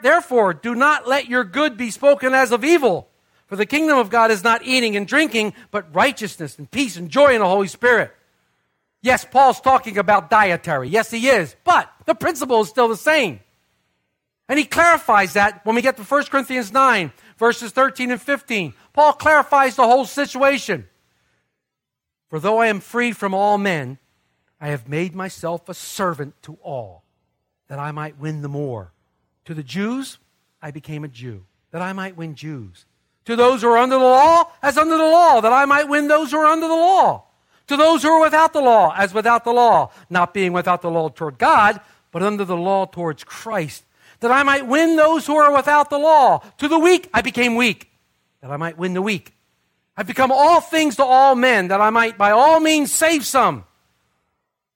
Therefore, 0.01 0.53
do 0.53 0.73
not 0.73 1.07
let 1.07 1.27
your 1.27 1.43
good 1.43 1.77
be 1.77 1.91
spoken 1.91 2.33
as 2.33 2.51
of 2.51 2.63
evil. 2.63 3.07
For 3.47 3.55
the 3.55 3.65
kingdom 3.65 3.97
of 3.97 4.09
God 4.09 4.31
is 4.31 4.43
not 4.43 4.63
eating 4.63 4.95
and 4.95 5.05
drinking, 5.05 5.53
but 5.71 5.93
righteousness 5.93 6.57
and 6.57 6.71
peace 6.71 6.95
and 6.95 7.09
joy 7.09 7.33
in 7.33 7.39
the 7.39 7.47
Holy 7.47 7.67
Spirit. 7.67 8.15
Yes, 9.01 9.25
Paul's 9.25 9.59
talking 9.59 9.97
about 9.97 10.29
dietary. 10.29 10.89
Yes, 10.89 11.09
he 11.09 11.27
is. 11.27 11.55
But 11.63 11.91
the 12.05 12.15
principle 12.15 12.61
is 12.61 12.69
still 12.69 12.87
the 12.87 12.95
same. 12.95 13.39
And 14.47 14.59
he 14.59 14.65
clarifies 14.65 15.33
that 15.33 15.65
when 15.65 15.75
we 15.75 15.81
get 15.81 15.97
to 15.97 16.03
1 16.03 16.23
Corinthians 16.25 16.71
9, 16.71 17.11
verses 17.37 17.71
13 17.71 18.11
and 18.11 18.21
15. 18.21 18.73
Paul 18.93 19.13
clarifies 19.13 19.75
the 19.75 19.87
whole 19.87 20.05
situation. 20.05 20.87
For 22.29 22.39
though 22.39 22.59
I 22.59 22.67
am 22.67 22.79
freed 22.79 23.17
from 23.17 23.33
all 23.33 23.57
men, 23.57 23.97
I 24.59 24.67
have 24.67 24.87
made 24.87 25.15
myself 25.15 25.67
a 25.67 25.73
servant 25.73 26.35
to 26.43 26.57
all, 26.61 27.03
that 27.67 27.79
I 27.79 27.91
might 27.91 28.19
win 28.19 28.41
the 28.41 28.49
more. 28.49 28.93
To 29.45 29.53
the 29.53 29.63
Jews, 29.63 30.19
I 30.61 30.69
became 30.69 31.03
a 31.03 31.07
Jew, 31.07 31.45
that 31.71 31.81
I 31.81 31.93
might 31.93 32.15
win 32.15 32.35
Jews. 32.35 32.85
To 33.25 33.35
those 33.35 33.61
who 33.61 33.69
are 33.69 33.77
under 33.77 33.97
the 33.97 34.03
law, 34.03 34.51
as 34.61 34.77
under 34.77 34.97
the 34.97 35.03
law, 35.03 35.41
that 35.41 35.53
I 35.53 35.65
might 35.65 35.89
win 35.89 36.07
those 36.07 36.31
who 36.31 36.37
are 36.37 36.45
under 36.45 36.67
the 36.67 36.73
law. 36.73 37.25
To 37.67 37.77
those 37.77 38.03
who 38.03 38.09
are 38.09 38.21
without 38.21 38.53
the 38.53 38.61
law, 38.61 38.93
as 38.95 39.13
without 39.13 39.43
the 39.43 39.53
law, 39.53 39.91
not 40.09 40.33
being 40.33 40.53
without 40.53 40.81
the 40.81 40.91
law 40.91 41.09
toward 41.09 41.37
God, 41.37 41.79
but 42.11 42.23
under 42.23 42.43
the 42.43 42.57
law 42.57 42.85
towards 42.85 43.23
Christ, 43.23 43.85
that 44.19 44.31
I 44.31 44.43
might 44.43 44.67
win 44.67 44.95
those 44.95 45.25
who 45.25 45.35
are 45.35 45.55
without 45.55 45.89
the 45.89 45.97
law. 45.97 46.43
To 46.57 46.67
the 46.67 46.79
weak, 46.79 47.09
I 47.13 47.21
became 47.21 47.55
weak, 47.55 47.89
that 48.41 48.51
I 48.51 48.57
might 48.57 48.77
win 48.77 48.93
the 48.93 49.01
weak. 49.01 49.33
I've 49.95 50.07
become 50.07 50.31
all 50.31 50.61
things 50.61 50.95
to 50.97 51.03
all 51.03 51.35
men, 51.35 51.69
that 51.69 51.81
I 51.81 51.89
might 51.89 52.17
by 52.17 52.31
all 52.31 52.59
means 52.59 52.91
save 52.91 53.25
some. 53.25 53.65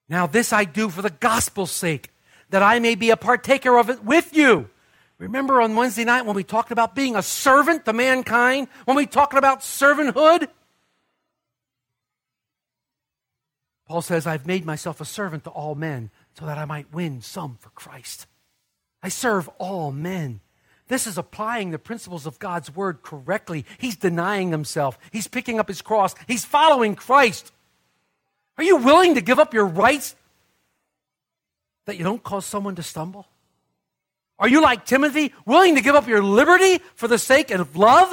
Now, 0.07 0.27
this 0.27 0.53
I 0.53 0.65
do 0.65 0.89
for 0.89 1.01
the 1.01 1.09
gospel's 1.09 1.71
sake, 1.71 2.11
that 2.49 2.61
I 2.61 2.79
may 2.79 2.95
be 2.95 3.09
a 3.09 3.17
partaker 3.17 3.77
of 3.77 3.89
it 3.89 4.03
with 4.03 4.35
you. 4.35 4.69
Remember 5.17 5.61
on 5.61 5.75
Wednesday 5.75 6.03
night 6.03 6.25
when 6.25 6.35
we 6.35 6.43
talked 6.43 6.71
about 6.71 6.93
being 6.93 7.15
a 7.15 7.23
servant 7.23 7.85
to 7.85 7.93
mankind? 7.93 8.67
When 8.85 8.97
we 8.97 9.05
talked 9.05 9.33
about 9.33 9.61
servanthood? 9.61 10.47
Paul 13.87 14.01
says, 14.01 14.25
I've 14.25 14.47
made 14.47 14.65
myself 14.65 14.99
a 14.99 15.05
servant 15.05 15.43
to 15.43 15.51
all 15.51 15.75
men 15.75 16.09
so 16.37 16.45
that 16.45 16.57
I 16.57 16.65
might 16.65 16.93
win 16.93 17.21
some 17.21 17.57
for 17.59 17.69
Christ. 17.69 18.25
I 19.03 19.09
serve 19.09 19.47
all 19.59 19.91
men. 19.91 20.41
This 20.87 21.07
is 21.07 21.17
applying 21.17 21.71
the 21.71 21.79
principles 21.79 22.25
of 22.25 22.39
God's 22.39 22.75
word 22.75 23.01
correctly. 23.03 23.65
He's 23.77 23.95
denying 23.95 24.51
himself. 24.51 24.97
He's 25.11 25.27
picking 25.27 25.59
up 25.59 25.67
his 25.67 25.81
cross. 25.81 26.15
He's 26.27 26.45
following 26.45 26.95
Christ. 26.95 27.51
Are 28.57 28.63
you 28.63 28.77
willing 28.77 29.15
to 29.15 29.21
give 29.21 29.39
up 29.39 29.53
your 29.53 29.65
rights 29.65 30.15
that 31.85 31.97
you 31.97 32.03
don't 32.03 32.23
cause 32.23 32.45
someone 32.45 32.75
to 32.75 32.83
stumble? 32.83 33.27
Are 34.37 34.49
you 34.49 34.61
like 34.61 34.85
Timothy, 34.85 35.33
willing 35.45 35.75
to 35.75 35.81
give 35.81 35.95
up 35.95 36.07
your 36.07 36.23
liberty 36.23 36.79
for 36.95 37.07
the 37.07 37.17
sake 37.17 37.51
of 37.51 37.75
love? 37.75 38.09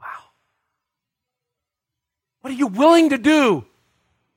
Wow. 0.00 0.06
What 2.40 2.52
are 2.52 2.56
you 2.56 2.66
willing 2.66 3.10
to 3.10 3.18
do 3.18 3.64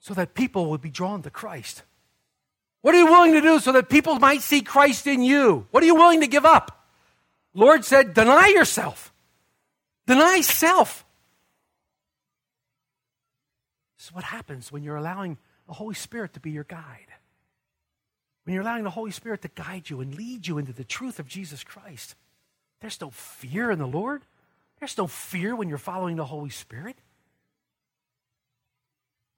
so 0.05 0.13
that 0.13 0.35
people 0.35 0.67
will 0.67 0.77
be 0.77 0.91
drawn 0.91 1.23
to 1.23 1.31
Christ? 1.31 1.81
What 2.83 2.93
are 2.93 2.99
you 2.99 3.07
willing 3.07 3.33
to 3.33 3.41
do 3.41 3.59
so 3.59 3.71
that 3.71 3.89
people 3.89 4.19
might 4.19 4.43
see 4.43 4.61
Christ 4.61 5.07
in 5.07 5.23
you? 5.23 5.65
What 5.71 5.81
are 5.81 5.87
you 5.87 5.95
willing 5.95 6.21
to 6.21 6.27
give 6.27 6.45
up? 6.45 6.85
Lord 7.55 7.83
said, 7.83 8.13
deny 8.13 8.49
yourself. 8.49 9.11
Deny 10.05 10.41
self. 10.41 11.03
This 13.97 14.09
is 14.09 14.13
what 14.13 14.25
happens 14.25 14.71
when 14.71 14.83
you're 14.83 14.95
allowing 14.95 15.39
the 15.65 15.73
Holy 15.73 15.95
Spirit 15.95 16.35
to 16.35 16.39
be 16.39 16.51
your 16.51 16.65
guide. 16.65 17.07
When 18.43 18.53
you're 18.53 18.61
allowing 18.61 18.83
the 18.83 18.91
Holy 18.91 19.09
Spirit 19.09 19.41
to 19.41 19.47
guide 19.47 19.89
you 19.89 20.01
and 20.01 20.13
lead 20.13 20.45
you 20.45 20.59
into 20.59 20.71
the 20.71 20.83
truth 20.83 21.17
of 21.17 21.27
Jesus 21.27 21.63
Christ. 21.63 22.13
There's 22.79 23.01
no 23.01 23.09
fear 23.09 23.71
in 23.71 23.79
the 23.79 23.87
Lord. 23.87 24.21
There's 24.79 24.99
no 24.99 25.07
fear 25.07 25.55
when 25.55 25.67
you're 25.67 25.79
following 25.79 26.17
the 26.17 26.25
Holy 26.25 26.51
Spirit. 26.51 26.95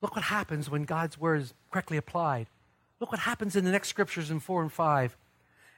Look 0.01 0.15
what 0.15 0.25
happens 0.25 0.69
when 0.69 0.83
God's 0.83 1.17
word 1.17 1.41
is 1.41 1.53
correctly 1.71 1.97
applied. 1.97 2.47
Look 2.99 3.11
what 3.11 3.21
happens 3.21 3.55
in 3.55 3.65
the 3.65 3.71
next 3.71 3.89
scriptures 3.89 4.31
in 4.31 4.39
4 4.39 4.61
and 4.63 4.71
5. 4.71 5.17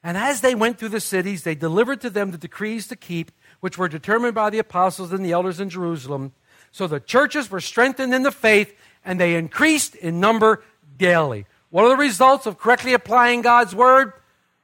And 0.03 0.17
as 0.17 0.41
they 0.41 0.55
went 0.55 0.79
through 0.79 0.89
the 0.89 0.99
cities, 0.99 1.43
they 1.43 1.55
delivered 1.55 2.01
to 2.01 2.09
them 2.09 2.31
the 2.31 2.37
decrees 2.37 2.87
to 2.87 2.95
keep, 2.95 3.31
which 3.59 3.77
were 3.77 3.89
determined 3.89 4.35
by 4.35 4.49
the 4.49 4.59
apostles 4.59 5.11
and 5.11 5.25
the 5.25 5.31
elders 5.31 5.59
in 5.59 5.69
Jerusalem. 5.69 6.31
So 6.71 6.87
the 6.87 6.99
churches 6.99 7.51
were 7.51 7.59
strengthened 7.59 8.13
in 8.13 8.23
the 8.23 8.31
faith, 8.31 8.73
and 9.03 9.19
they 9.19 9.35
increased 9.35 9.95
in 9.95 10.19
number 10.19 10.63
daily. 10.97 11.45
What 11.69 11.85
are 11.85 11.89
the 11.89 11.97
results 11.97 12.45
of 12.45 12.57
correctly 12.57 12.93
applying 12.93 13.41
God's 13.41 13.75
word? 13.75 14.13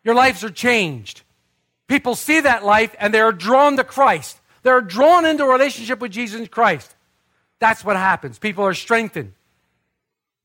Your 0.04 0.16
lives 0.16 0.44
are 0.44 0.50
changed. 0.50 1.24
People 1.88 2.16
see 2.16 2.40
that 2.40 2.64
life 2.64 2.96
and 3.00 3.14
they 3.14 3.20
are 3.20 3.32
drawn 3.32 3.78
to 3.78 3.84
Christ. 3.84 4.40
They're 4.64 4.82
drawn 4.82 5.26
into 5.26 5.44
a 5.44 5.52
relationship 5.52 6.00
with 6.00 6.12
Jesus 6.12 6.48
Christ. 6.48 6.96
That's 7.60 7.84
what 7.84 7.96
happens. 7.96 8.40
People 8.40 8.64
are 8.66 8.74
strengthened. 8.74 9.34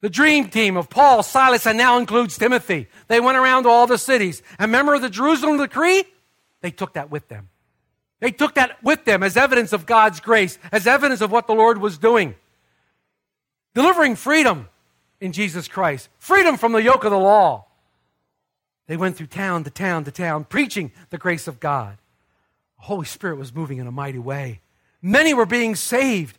The 0.00 0.10
dream 0.10 0.48
team 0.48 0.76
of 0.76 0.88
Paul, 0.88 1.22
Silas, 1.22 1.66
and 1.66 1.76
now 1.76 1.98
includes 1.98 2.38
Timothy. 2.38 2.88
They 3.08 3.20
went 3.20 3.36
around 3.36 3.64
to 3.64 3.68
all 3.68 3.86
the 3.86 3.98
cities. 3.98 4.42
And 4.58 4.70
remember 4.70 4.98
the 4.98 5.10
Jerusalem 5.10 5.58
decree? 5.58 6.04
They 6.62 6.70
took 6.70 6.94
that 6.94 7.10
with 7.10 7.28
them. 7.28 7.50
They 8.20 8.30
took 8.30 8.54
that 8.54 8.82
with 8.82 9.04
them 9.04 9.22
as 9.22 9.36
evidence 9.36 9.72
of 9.72 9.86
God's 9.86 10.20
grace, 10.20 10.58
as 10.72 10.86
evidence 10.86 11.20
of 11.20 11.30
what 11.30 11.46
the 11.46 11.54
Lord 11.54 11.78
was 11.78 11.98
doing. 11.98 12.34
Delivering 13.74 14.16
freedom 14.16 14.68
in 15.20 15.32
Jesus 15.32 15.68
Christ, 15.68 16.08
freedom 16.18 16.56
from 16.56 16.72
the 16.72 16.82
yoke 16.82 17.04
of 17.04 17.10
the 17.10 17.18
law. 17.18 17.66
They 18.86 18.96
went 18.96 19.16
through 19.16 19.28
town 19.28 19.64
to 19.64 19.70
town 19.70 20.04
to 20.04 20.10
town, 20.10 20.44
preaching 20.44 20.92
the 21.10 21.18
grace 21.18 21.46
of 21.46 21.60
God. 21.60 21.96
The 22.78 22.86
Holy 22.86 23.06
Spirit 23.06 23.36
was 23.36 23.54
moving 23.54 23.78
in 23.78 23.86
a 23.86 23.92
mighty 23.92 24.18
way. 24.18 24.60
Many 25.00 25.32
were 25.32 25.46
being 25.46 25.76
saved. 25.76 26.38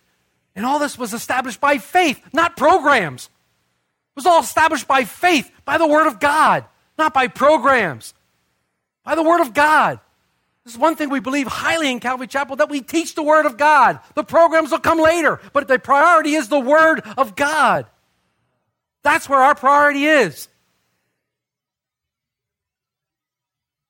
And 0.55 0.65
all 0.65 0.77
this 0.77 0.97
was 0.97 1.13
established 1.13 1.61
by 1.61 1.77
faith, 1.77 2.21
not 2.33 2.57
programs. 2.57 3.29
Was 4.21 4.27
all 4.27 4.41
established 4.41 4.87
by 4.87 5.05
faith, 5.05 5.51
by 5.65 5.79
the 5.79 5.87
Word 5.87 6.05
of 6.05 6.19
God, 6.19 6.65
not 6.95 7.11
by 7.11 7.27
programs. 7.27 8.13
By 9.03 9.15
the 9.15 9.23
Word 9.23 9.41
of 9.41 9.55
God. 9.55 9.99
This 10.63 10.75
is 10.75 10.79
one 10.79 10.95
thing 10.95 11.09
we 11.09 11.19
believe 11.19 11.47
highly 11.47 11.89
in 11.89 11.99
Calvary 11.99 12.27
Chapel 12.27 12.57
that 12.57 12.69
we 12.69 12.81
teach 12.81 13.15
the 13.15 13.23
Word 13.23 13.47
of 13.47 13.57
God. 13.57 13.99
The 14.13 14.23
programs 14.23 14.69
will 14.69 14.77
come 14.77 14.99
later, 14.99 15.39
but 15.53 15.67
the 15.67 15.79
priority 15.79 16.35
is 16.35 16.49
the 16.49 16.59
Word 16.59 17.01
of 17.17 17.35
God. 17.35 17.87
That's 19.01 19.27
where 19.27 19.39
our 19.39 19.55
priority 19.55 20.05
is. 20.05 20.47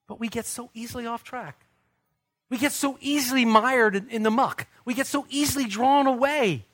But 0.07 0.17
we 0.17 0.29
get 0.29 0.45
so 0.45 0.69
easily 0.73 1.05
off 1.07 1.25
track. 1.25 1.65
We 2.49 2.57
get 2.57 2.71
so 2.71 2.97
easily 3.01 3.43
mired 3.43 3.97
in, 3.97 4.07
in 4.07 4.23
the 4.23 4.31
muck. 4.31 4.65
We 4.85 4.93
get 4.93 5.07
so 5.07 5.25
easily 5.29 5.65
drawn 5.65 6.07
away. 6.07 6.67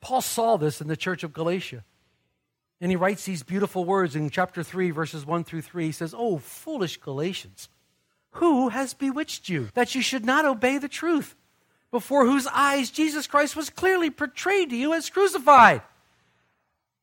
Paul 0.00 0.20
saw 0.20 0.56
this 0.56 0.80
in 0.80 0.88
the 0.88 0.96
church 0.96 1.22
of 1.22 1.32
Galatia. 1.32 1.84
And 2.80 2.90
he 2.90 2.96
writes 2.96 3.24
these 3.24 3.42
beautiful 3.42 3.84
words 3.84 4.14
in 4.14 4.28
chapter 4.28 4.62
3, 4.62 4.90
verses 4.90 5.24
1 5.24 5.44
through 5.44 5.62
3. 5.62 5.86
He 5.86 5.92
says, 5.92 6.14
Oh, 6.16 6.38
foolish 6.38 6.98
Galatians, 6.98 7.68
who 8.32 8.68
has 8.68 8.92
bewitched 8.92 9.48
you 9.48 9.70
that 9.74 9.94
you 9.94 10.02
should 10.02 10.24
not 10.24 10.44
obey 10.44 10.78
the 10.78 10.88
truth, 10.88 11.34
before 11.90 12.26
whose 12.26 12.46
eyes 12.48 12.90
Jesus 12.90 13.26
Christ 13.26 13.56
was 13.56 13.70
clearly 13.70 14.10
portrayed 14.10 14.70
to 14.70 14.76
you 14.76 14.92
as 14.92 15.08
crucified? 15.08 15.80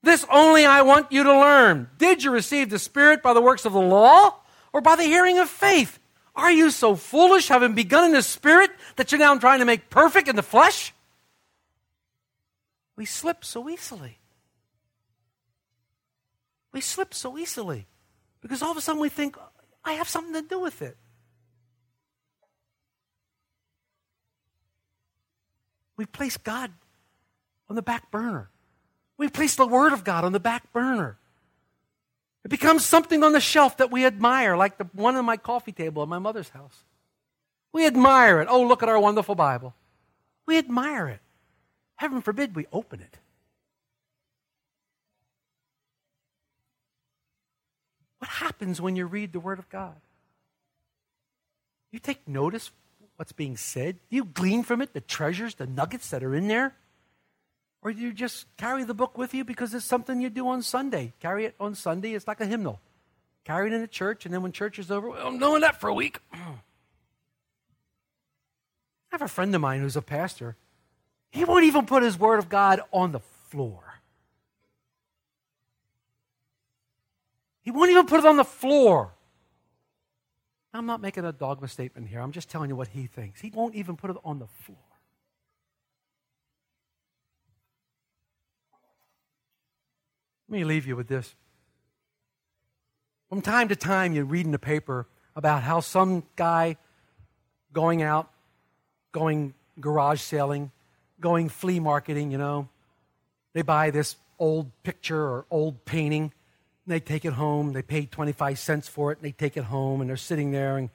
This 0.03 0.25
only 0.29 0.65
I 0.65 0.81
want 0.81 1.11
you 1.11 1.23
to 1.23 1.39
learn. 1.39 1.89
Did 1.97 2.23
you 2.23 2.29
receive 2.29 2.69
the 2.69 2.77
Spirit 2.77 3.23
by 3.23 3.33
the 3.33 3.41
works 3.41 3.65
of 3.65 3.73
the 3.73 3.79
law 3.79 4.35
or 4.73 4.81
by 4.81 4.95
the 4.95 5.03
hearing 5.03 5.39
of 5.39 5.49
faith? 5.49 5.97
Are 6.35 6.51
you 6.51 6.71
so 6.71 6.95
foolish, 6.95 7.47
having 7.47 7.73
begun 7.73 8.05
in 8.05 8.11
the 8.11 8.21
Spirit, 8.21 8.71
that 8.97 9.11
you're 9.11 9.19
now 9.19 9.35
trying 9.37 9.59
to 9.59 9.65
make 9.65 9.89
perfect 9.89 10.27
in 10.27 10.35
the 10.35 10.43
flesh? 10.43 10.92
We 12.95 13.05
slip 13.05 13.43
so 13.43 13.69
easily. 13.69 14.19
We 16.71 16.81
slip 16.81 17.13
so 17.13 17.37
easily 17.37 17.87
because 18.41 18.61
all 18.61 18.71
of 18.71 18.77
a 18.77 18.81
sudden 18.81 19.01
we 19.01 19.09
think, 19.09 19.37
I 19.85 19.93
have 19.93 20.09
something 20.09 20.33
to 20.33 20.47
do 20.47 20.59
with 20.59 20.81
it. 20.81 20.97
We 25.97 26.05
place 26.05 26.37
God 26.37 26.71
on 27.69 27.75
the 27.75 27.81
back 27.81 28.11
burner. 28.11 28.49
We 29.17 29.29
place 29.29 29.55
the 29.55 29.67
Word 29.67 29.93
of 29.93 30.03
God 30.03 30.23
on 30.23 30.31
the 30.31 30.39
back 30.39 30.73
burner. 30.73 31.17
It 32.43 32.49
becomes 32.49 32.83
something 32.83 33.23
on 33.23 33.31
the 33.31 33.39
shelf 33.39 33.77
that 33.77 33.91
we 33.91 34.05
admire, 34.05 34.57
like 34.57 34.77
the 34.77 34.85
one 34.93 35.15
on 35.15 35.25
my 35.25 35.37
coffee 35.37 35.71
table 35.71 36.03
at 36.03 36.09
my 36.09 36.19
mother's 36.19 36.49
house. 36.49 36.83
We 37.71 37.87
admire 37.87 38.41
it. 38.41 38.47
Oh, 38.49 38.63
look 38.63 38.83
at 38.83 38.89
our 38.89 38.99
wonderful 38.99 39.35
Bible. 39.35 39.73
We 40.45 40.57
admire 40.57 41.07
it. 41.07 41.19
Heaven 42.03 42.21
forbid 42.21 42.53
we 42.53 42.65
open 42.73 42.99
it. 42.99 43.17
What 48.17 48.29
happens 48.29 48.81
when 48.81 48.97
you 48.97 49.05
read 49.05 49.31
the 49.31 49.39
Word 49.39 49.57
of 49.57 49.69
God? 49.69 49.95
You 51.93 51.99
take 51.99 52.27
notice 52.27 52.71
what's 53.15 53.31
being 53.31 53.55
said? 53.55 53.99
You 54.09 54.25
glean 54.25 54.63
from 54.63 54.81
it 54.81 54.91
the 54.91 54.99
treasures, 54.99 55.55
the 55.55 55.65
nuggets 55.65 56.09
that 56.09 56.25
are 56.25 56.35
in 56.35 56.49
there? 56.49 56.75
Or 57.81 57.93
do 57.93 58.01
you 58.01 58.11
just 58.11 58.47
carry 58.57 58.83
the 58.83 58.93
book 58.93 59.17
with 59.17 59.33
you 59.33 59.45
because 59.45 59.73
it's 59.73 59.85
something 59.85 60.19
you 60.19 60.29
do 60.29 60.45
on 60.49 60.61
Sunday? 60.61 61.13
Carry 61.21 61.45
it 61.45 61.55
on 61.57 61.73
Sunday, 61.73 62.15
it's 62.15 62.27
like 62.27 62.41
a 62.41 62.45
hymnal. 62.45 62.81
Carry 63.45 63.71
it 63.71 63.73
in 63.73 63.79
the 63.79 63.87
church, 63.87 64.25
and 64.25 64.33
then 64.33 64.41
when 64.41 64.51
church 64.51 64.77
is 64.77 64.91
over, 64.91 65.07
well, 65.07 65.25
I'm 65.25 65.39
doing 65.39 65.61
that 65.61 65.79
for 65.79 65.87
a 65.87 65.93
week. 65.93 66.19
I 66.33 66.57
have 69.09 69.21
a 69.21 69.29
friend 69.29 69.55
of 69.55 69.61
mine 69.61 69.79
who's 69.79 69.95
a 69.95 70.01
pastor. 70.01 70.57
He 71.33 71.45
won't 71.45 71.63
even 71.63 71.87
put 71.87 72.03
his 72.03 72.17
word 72.17 72.37
of 72.37 72.47
God 72.47 72.79
on 72.91 73.11
the 73.11 73.19
floor. 73.49 73.81
He 77.63 77.71
won't 77.71 77.89
even 77.89 78.05
put 78.05 78.19
it 78.19 78.25
on 78.27 78.37
the 78.37 78.43
floor. 78.43 79.15
I'm 80.75 80.85
not 80.85 81.01
making 81.01 81.25
a 81.25 81.31
dogma 81.31 81.67
statement 81.67 82.07
here. 82.07 82.19
I'm 82.19 82.33
just 82.33 82.49
telling 82.49 82.69
you 82.69 82.75
what 82.75 82.89
he 82.89 83.07
thinks. 83.07 83.41
He 83.41 83.49
won't 83.49 83.73
even 83.73 83.97
put 83.97 84.11
it 84.11 84.17
on 84.23 84.37
the 84.37 84.45
floor. 84.45 84.77
Let 90.49 90.59
me 90.59 90.65
leave 90.65 90.85
you 90.85 90.95
with 90.95 91.07
this. 91.07 91.33
From 93.29 93.41
time 93.41 93.69
to 93.69 93.75
time, 93.75 94.13
you 94.13 94.23
read 94.23 94.45
in 94.45 94.51
the 94.51 94.59
paper 94.59 95.07
about 95.35 95.63
how 95.63 95.79
some 95.79 96.25
guy 96.35 96.77
going 97.71 98.03
out, 98.03 98.29
going 99.11 99.55
garage 99.79 100.21
selling, 100.21 100.69
going 101.23 101.49
flea 101.49 101.79
marketing, 101.79 102.31
you 102.31 102.37
know, 102.37 102.67
they 103.53 103.63
buy 103.63 103.89
this 103.89 104.17
old 104.37 104.69
picture 104.83 105.23
or 105.23 105.45
old 105.49 105.85
painting, 105.85 106.23
and 106.23 106.93
they 106.93 106.99
take 106.99 107.23
it 107.23 107.33
home. 107.33 107.71
They 107.71 107.81
pay 107.81 108.05
25 108.05 108.59
cents 108.59 108.87
for 108.89 109.11
it, 109.11 109.19
and 109.19 109.25
they 109.25 109.31
take 109.31 109.55
it 109.55 109.63
home, 109.63 110.01
and 110.01 110.09
they're 110.09 110.17
sitting 110.17 110.51
there, 110.51 110.77
and 110.77 110.89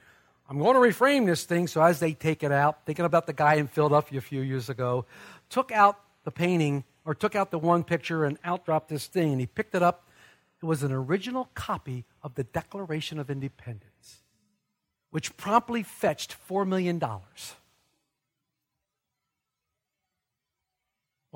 I'm 0.49 0.59
going 0.59 0.75
to 0.75 0.81
reframe 0.81 1.27
this 1.27 1.45
thing. 1.45 1.67
So 1.67 1.83
as 1.83 1.99
they 1.99 2.12
take 2.12 2.43
it 2.43 2.53
out, 2.53 2.85
thinking 2.85 3.07
about 3.07 3.27
the 3.27 3.33
guy 3.33 3.55
in 3.55 3.67
Philadelphia 3.67 4.19
a 4.19 4.23
few 4.23 4.43
years 4.43 4.69
ago, 4.69 5.07
took 5.49 5.73
out 5.73 5.99
the 6.25 6.31
painting 6.31 6.85
or 7.05 7.14
took 7.14 7.35
out 7.35 7.51
the 7.51 7.59
one 7.59 7.83
picture 7.83 8.25
and 8.25 8.38
out 8.45 8.67
dropped 8.67 8.88
this 8.91 9.07
thing, 9.07 9.33
and 9.33 9.41
he 9.41 9.47
picked 9.47 9.75
it 9.75 9.83
up. 9.83 10.09
It 10.62 10.67
was 10.67 10.83
an 10.83 10.93
original 10.93 11.49
copy 11.55 12.05
of 12.23 12.35
the 12.35 12.45
Declaration 12.45 13.19
of 13.19 13.31
Independence, 13.31 14.23
which 15.11 15.37
promptly 15.38 15.83
fetched 15.83 16.37
$4 16.49 16.67
million. 16.67 17.01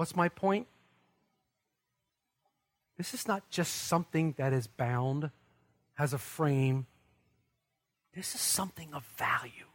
What's 0.02 0.16
my 0.16 0.28
point? 0.28 0.66
This 2.98 3.14
is 3.14 3.28
not 3.28 3.48
just 3.50 3.72
something 3.72 4.34
that 4.36 4.52
is 4.52 4.66
bound, 4.66 5.30
has 5.94 6.12
a 6.12 6.18
frame. 6.18 6.86
This 8.12 8.34
is 8.34 8.40
something 8.40 8.92
of 8.94 9.04
value. 9.16 9.70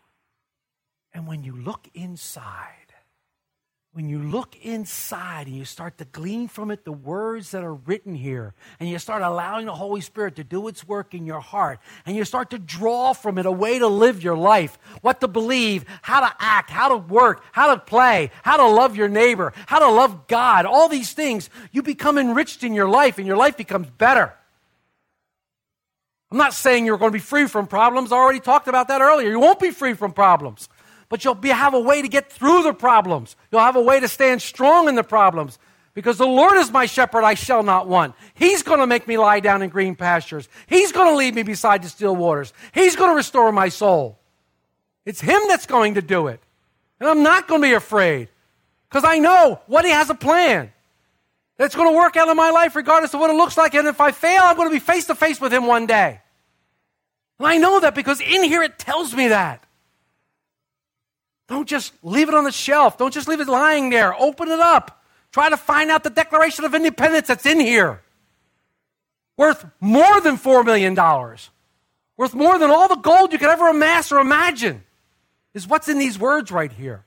And 1.13 1.28
when 1.28 1.46
you 1.46 1.56
look 1.56 1.88
inside, 1.94 2.87
when 3.98 4.10
you 4.10 4.22
look 4.22 4.56
inside 4.64 5.48
and 5.48 5.56
you 5.56 5.66
start 5.66 5.98
to 5.98 6.06
glean 6.06 6.48
from 6.48 6.70
it 6.70 6.86
the 6.86 6.92
words 6.92 7.50
that 7.50 7.64
are 7.64 7.74
written 7.74 8.14
here, 8.14 8.54
and 8.80 8.88
you 8.88 9.00
start 9.00 9.24
allowing 9.24 9.66
the 9.66 9.74
Holy 9.74 10.02
Spirit 10.02 10.36
to 10.36 10.44
do 10.44 10.68
its 10.68 10.88
work 10.88 11.16
in 11.16 11.26
your 11.26 11.40
heart, 11.40 11.80
and 12.06 12.16
you 12.16 12.24
start 12.24 12.52
to 12.52 12.60
draw 12.60 13.14
from 13.14 13.40
it 13.40 13.48
a 13.48 13.52
way 13.52 13.80
to 13.80 13.88
live 13.88 14.24
your 14.24 14.38
life, 14.38 14.78
what 15.02 15.20
to 15.22 15.28
believe, 15.28 15.84
how 16.04 16.20
to 16.20 16.32
act, 16.40 16.70
how 16.70 16.90
to 16.90 16.98
work, 16.98 17.44
how 17.52 17.74
to 17.74 17.82
play, 17.82 18.30
how 18.44 18.58
to 18.58 18.68
love 18.68 18.96
your 18.96 19.10
neighbor, 19.10 19.52
how 19.66 19.80
to 19.80 19.90
love 19.90 20.28
God, 20.28 20.68
all 20.68 20.88
these 20.88 21.14
things, 21.14 21.50
you 21.72 21.82
become 21.82 22.20
enriched 22.20 22.64
in 22.64 22.76
your 22.76 22.88
life, 22.88 23.18
and 23.18 23.26
your 23.26 23.36
life 23.36 23.58
becomes 23.58 23.90
better. 23.90 24.32
I'm 26.30 26.38
not 26.38 26.54
saying 26.54 26.86
you're 26.86 27.00
going 27.00 27.12
to 27.12 27.18
be 27.18 27.20
free 27.20 27.48
from 27.48 27.66
problems. 27.66 28.12
I 28.12 28.18
already 28.18 28.42
talked 28.42 28.68
about 28.68 28.90
that 28.90 29.02
earlier. 29.02 29.32
You 29.32 29.40
won't 29.40 29.60
be 29.60 29.72
free 29.72 29.96
from 29.96 30.14
problems 30.14 30.70
but 31.10 31.24
you'll 31.24 31.36
be, 31.36 31.50
have 31.50 31.74
a 31.74 31.80
way 31.80 32.02
to 32.02 32.08
get 32.08 32.32
through 32.32 32.63
the 32.63 32.74
problems. 32.74 33.36
You'll 33.52 33.62
have 33.62 33.76
a 33.76 33.82
way 33.82 34.00
to 34.00 34.08
stand 34.08 34.41
strong 34.41 34.88
in 34.88 34.96
the 34.96 35.04
problems. 35.04 35.58
Because 35.93 36.20
the 36.20 36.28
Lord 36.28 36.58
is 36.58 36.72
my 36.72 36.86
shepherd, 36.86 37.24
I 37.24 37.34
shall 37.34 37.63
not 37.63 37.88
want. 37.88 38.13
He's 38.36 38.62
going 38.62 38.80
to 38.80 38.86
make 38.86 39.08
me 39.08 39.17
lie 39.17 39.39
down 39.39 39.63
in 39.63 39.70
green 39.70 39.96
pastures. 39.96 40.48
He's 40.67 40.91
going 40.91 41.12
to 41.12 41.17
lead 41.17 41.34
me 41.34 41.41
beside 41.41 41.82
the 41.82 41.89
still 41.89 42.15
waters. 42.15 42.54
He's 42.72 42.96
going 42.96 43.10
to 43.10 43.15
restore 43.15 43.52
my 43.52 43.70
soul. 43.70 44.20
It's 45.06 45.22
Him 45.22 45.41
that's 45.48 45.65
going 45.65 45.96
to 45.96 46.04
do 46.04 46.28
it. 46.28 46.39
And 47.00 47.10
I'm 47.10 47.24
not 47.24 47.48
going 47.48 47.62
to 47.62 47.67
be 47.67 47.74
afraid. 47.74 48.30
Because 48.88 49.06
I 49.06 49.17
know 49.17 49.60
what 49.65 49.86
He 49.86 49.91
has 49.91 50.12
a 50.12 50.15
plan. 50.15 50.72
That's 51.58 51.76
going 51.76 51.91
to 51.91 51.98
work 51.98 52.15
out 52.15 52.28
in 52.28 52.38
my 52.38 52.52
life 52.52 52.76
regardless 52.76 53.15
of 53.15 53.20
what 53.20 53.32
it 53.32 53.36
looks 53.36 53.58
like. 53.58 53.74
And 53.74 53.88
if 53.88 54.00
I 54.00 54.12
fail, 54.12 54.43
I'm 54.43 54.56
going 54.56 54.70
to 54.70 54.76
be 54.76 54.80
face 54.80 55.06
to 55.06 55.15
face 55.15 55.41
with 55.41 55.52
Him 55.52 55.65
one 55.65 55.88
day. 55.88 56.22
And 57.39 57.48
I 57.48 57.58
know 57.58 57.80
that 57.80 57.96
because 57.96 58.22
in 58.22 58.43
here 58.43 58.62
it 58.62 58.78
tells 58.78 59.15
me 59.15 59.30
that. 59.30 59.63
Don't 61.48 61.68
just 61.68 61.94
leave 62.04 62.28
it 62.28 62.36
on 62.36 62.44
the 62.44 62.52
shelf. 62.52 62.98
Don't 62.98 63.14
just 63.14 63.28
leave 63.28 63.40
it 63.40 63.48
lying 63.48 63.90
there. 63.90 64.14
Open 64.20 64.50
it 64.50 64.60
up. 64.60 65.04
Try 65.32 65.50
to 65.50 65.58
find 65.58 65.90
out 65.90 66.04
the 66.04 66.10
Declaration 66.10 66.66
of 66.66 66.74
Independence 66.74 67.28
that's 67.28 67.46
in 67.46 67.60
here. 67.60 68.02
Worth 69.38 69.66
more 69.80 70.20
than 70.20 70.38
$4 70.38 70.66
million. 70.66 70.96
Worth 72.18 72.34
more 72.34 72.60
than 72.60 72.72
all 72.72 72.88
the 72.88 72.96
gold 72.96 73.32
you 73.32 73.40
could 73.40 73.50
ever 73.50 73.70
amass 73.70 74.12
or 74.12 74.20
imagine. 74.20 74.84
Is 75.54 75.68
what's 75.68 75.88
in 75.88 76.00
these 76.00 76.20
words 76.20 76.52
right 76.52 76.72
here. 76.72 77.06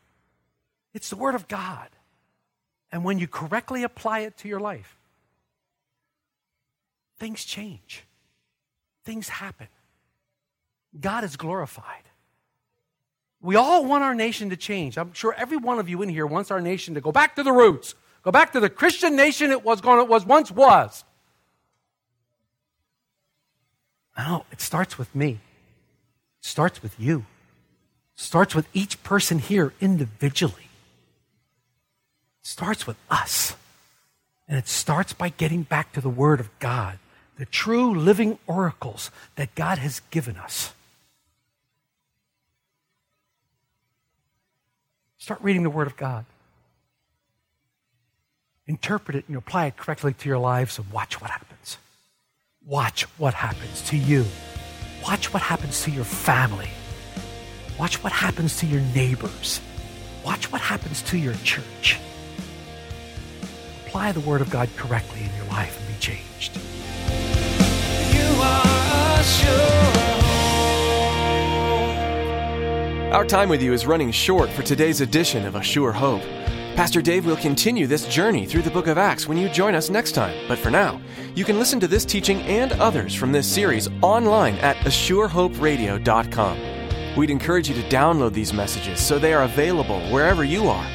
It's 0.94 1.10
the 1.10 1.16
Word 1.16 1.34
of 1.34 1.48
God. 1.48 1.88
And 2.92 3.04
when 3.04 3.18
you 3.18 3.28
correctly 3.28 3.82
apply 3.84 4.20
it 4.20 4.36
to 4.38 4.48
your 4.48 4.60
life, 4.60 4.96
things 7.18 7.44
change, 7.44 8.04
things 9.04 9.28
happen. 9.28 9.68
God 10.98 11.22
is 11.22 11.36
glorified. 11.36 12.02
We 13.42 13.56
all 13.56 13.84
want 13.84 14.04
our 14.04 14.14
nation 14.14 14.50
to 14.50 14.56
change. 14.56 14.98
I'm 14.98 15.12
sure 15.12 15.34
every 15.34 15.56
one 15.56 15.78
of 15.78 15.88
you 15.88 16.02
in 16.02 16.08
here 16.08 16.26
wants 16.26 16.50
our 16.50 16.60
nation 16.60 16.94
to 16.94 17.00
go 17.00 17.10
back 17.10 17.36
to 17.36 17.42
the 17.42 17.52
roots, 17.52 17.94
go 18.22 18.30
back 18.30 18.52
to 18.52 18.60
the 18.60 18.68
Christian 18.68 19.16
nation 19.16 19.50
it 19.50 19.64
was 19.64 19.80
going, 19.80 20.00
it 20.00 20.08
was 20.08 20.26
once 20.26 20.50
was. 20.50 21.04
No, 24.18 24.44
it 24.52 24.60
starts 24.60 24.98
with 24.98 25.14
me. 25.14 25.30
It 25.30 25.38
starts 26.46 26.82
with 26.82 26.98
you. 27.00 27.20
It 28.16 28.20
starts 28.20 28.54
with 28.54 28.68
each 28.74 29.02
person 29.02 29.38
here 29.38 29.72
individually. 29.80 30.68
It 32.42 32.46
starts 32.46 32.86
with 32.86 32.98
us. 33.10 33.56
And 34.46 34.58
it 34.58 34.68
starts 34.68 35.12
by 35.14 35.30
getting 35.30 35.62
back 35.62 35.92
to 35.92 36.00
the 36.00 36.10
Word 36.10 36.40
of 36.40 36.50
God, 36.58 36.98
the 37.38 37.46
true 37.46 37.94
living 37.94 38.38
oracles 38.46 39.10
that 39.36 39.54
God 39.54 39.78
has 39.78 40.00
given 40.10 40.36
us. 40.36 40.74
Start 45.20 45.42
reading 45.42 45.62
the 45.62 45.70
Word 45.70 45.86
of 45.86 45.98
God. 45.98 46.24
Interpret 48.66 49.16
it 49.16 49.28
and 49.28 49.36
apply 49.36 49.66
it 49.66 49.76
correctly 49.76 50.14
to 50.14 50.28
your 50.28 50.38
lives 50.38 50.78
and 50.78 50.90
watch 50.90 51.20
what 51.20 51.30
happens. 51.30 51.76
Watch 52.64 53.02
what 53.18 53.34
happens 53.34 53.82
to 53.90 53.98
you. 53.98 54.24
Watch 55.04 55.32
what 55.32 55.42
happens 55.42 55.82
to 55.82 55.90
your 55.90 56.04
family. 56.04 56.70
Watch 57.78 58.02
what 58.02 58.12
happens 58.12 58.56
to 58.60 58.66
your 58.66 58.80
neighbors. 58.94 59.60
Watch 60.24 60.50
what 60.50 60.62
happens 60.62 61.02
to 61.02 61.18
your 61.18 61.34
church. 61.44 61.98
Apply 63.86 64.12
the 64.12 64.20
Word 64.20 64.40
of 64.40 64.48
God 64.48 64.70
correctly 64.74 65.20
in 65.20 65.36
your 65.36 65.46
life 65.46 65.78
and 65.78 65.88
be 65.88 66.00
changed. 66.00 66.56
You 68.14 68.42
are 68.42 69.20
a 69.20 70.09
Our 73.12 73.24
time 73.24 73.48
with 73.48 73.60
you 73.60 73.72
is 73.72 73.86
running 73.86 74.12
short 74.12 74.50
for 74.50 74.62
today's 74.62 75.00
edition 75.00 75.44
of 75.44 75.56
A 75.56 75.62
Sure 75.62 75.90
Hope. 75.90 76.22
Pastor 76.76 77.02
Dave 77.02 77.26
will 77.26 77.34
continue 77.34 77.88
this 77.88 78.06
journey 78.06 78.46
through 78.46 78.62
the 78.62 78.70
book 78.70 78.86
of 78.86 78.98
Acts 78.98 79.26
when 79.26 79.36
you 79.36 79.48
join 79.48 79.74
us 79.74 79.90
next 79.90 80.12
time. 80.12 80.46
But 80.46 80.60
for 80.60 80.70
now, 80.70 81.00
you 81.34 81.44
can 81.44 81.58
listen 81.58 81.80
to 81.80 81.88
this 81.88 82.04
teaching 82.04 82.40
and 82.42 82.70
others 82.74 83.12
from 83.12 83.32
this 83.32 83.52
series 83.52 83.88
online 84.00 84.54
at 84.58 84.76
ASureHoperadio.com. 84.76 87.16
We'd 87.16 87.30
encourage 87.30 87.68
you 87.68 87.74
to 87.74 87.88
download 87.88 88.32
these 88.32 88.52
messages 88.52 89.04
so 89.04 89.18
they 89.18 89.34
are 89.34 89.42
available 89.42 90.00
wherever 90.12 90.44
you 90.44 90.68
are. 90.68 90.86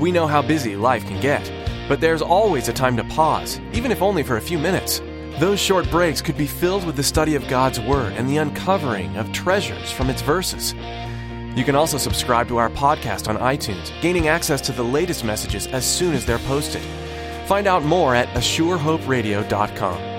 We 0.00 0.12
know 0.12 0.26
how 0.26 0.40
busy 0.40 0.76
life 0.76 1.04
can 1.04 1.20
get, 1.20 1.52
but 1.90 2.00
there's 2.00 2.22
always 2.22 2.68
a 2.68 2.72
time 2.72 2.96
to 2.96 3.04
pause, 3.04 3.60
even 3.74 3.92
if 3.92 4.00
only 4.00 4.22
for 4.22 4.38
a 4.38 4.42
few 4.42 4.58
minutes. 4.58 5.02
Those 5.38 5.60
short 5.60 5.90
breaks 5.90 6.22
could 6.22 6.38
be 6.38 6.46
filled 6.46 6.86
with 6.86 6.96
the 6.96 7.02
study 7.02 7.34
of 7.34 7.46
God's 7.48 7.80
Word 7.80 8.14
and 8.14 8.26
the 8.26 8.38
uncovering 8.38 9.14
of 9.18 9.30
treasures 9.32 9.90
from 9.90 10.08
its 10.08 10.22
verses. 10.22 10.74
You 11.56 11.64
can 11.64 11.74
also 11.74 11.98
subscribe 11.98 12.46
to 12.48 12.58
our 12.58 12.70
podcast 12.70 13.28
on 13.28 13.36
iTunes, 13.38 13.90
gaining 14.00 14.28
access 14.28 14.60
to 14.62 14.72
the 14.72 14.84
latest 14.84 15.24
messages 15.24 15.66
as 15.68 15.84
soon 15.84 16.14
as 16.14 16.24
they're 16.24 16.38
posted. 16.38 16.82
Find 17.46 17.66
out 17.66 17.82
more 17.82 18.14
at 18.14 18.28
ASureHoperadio.com. 18.28 20.10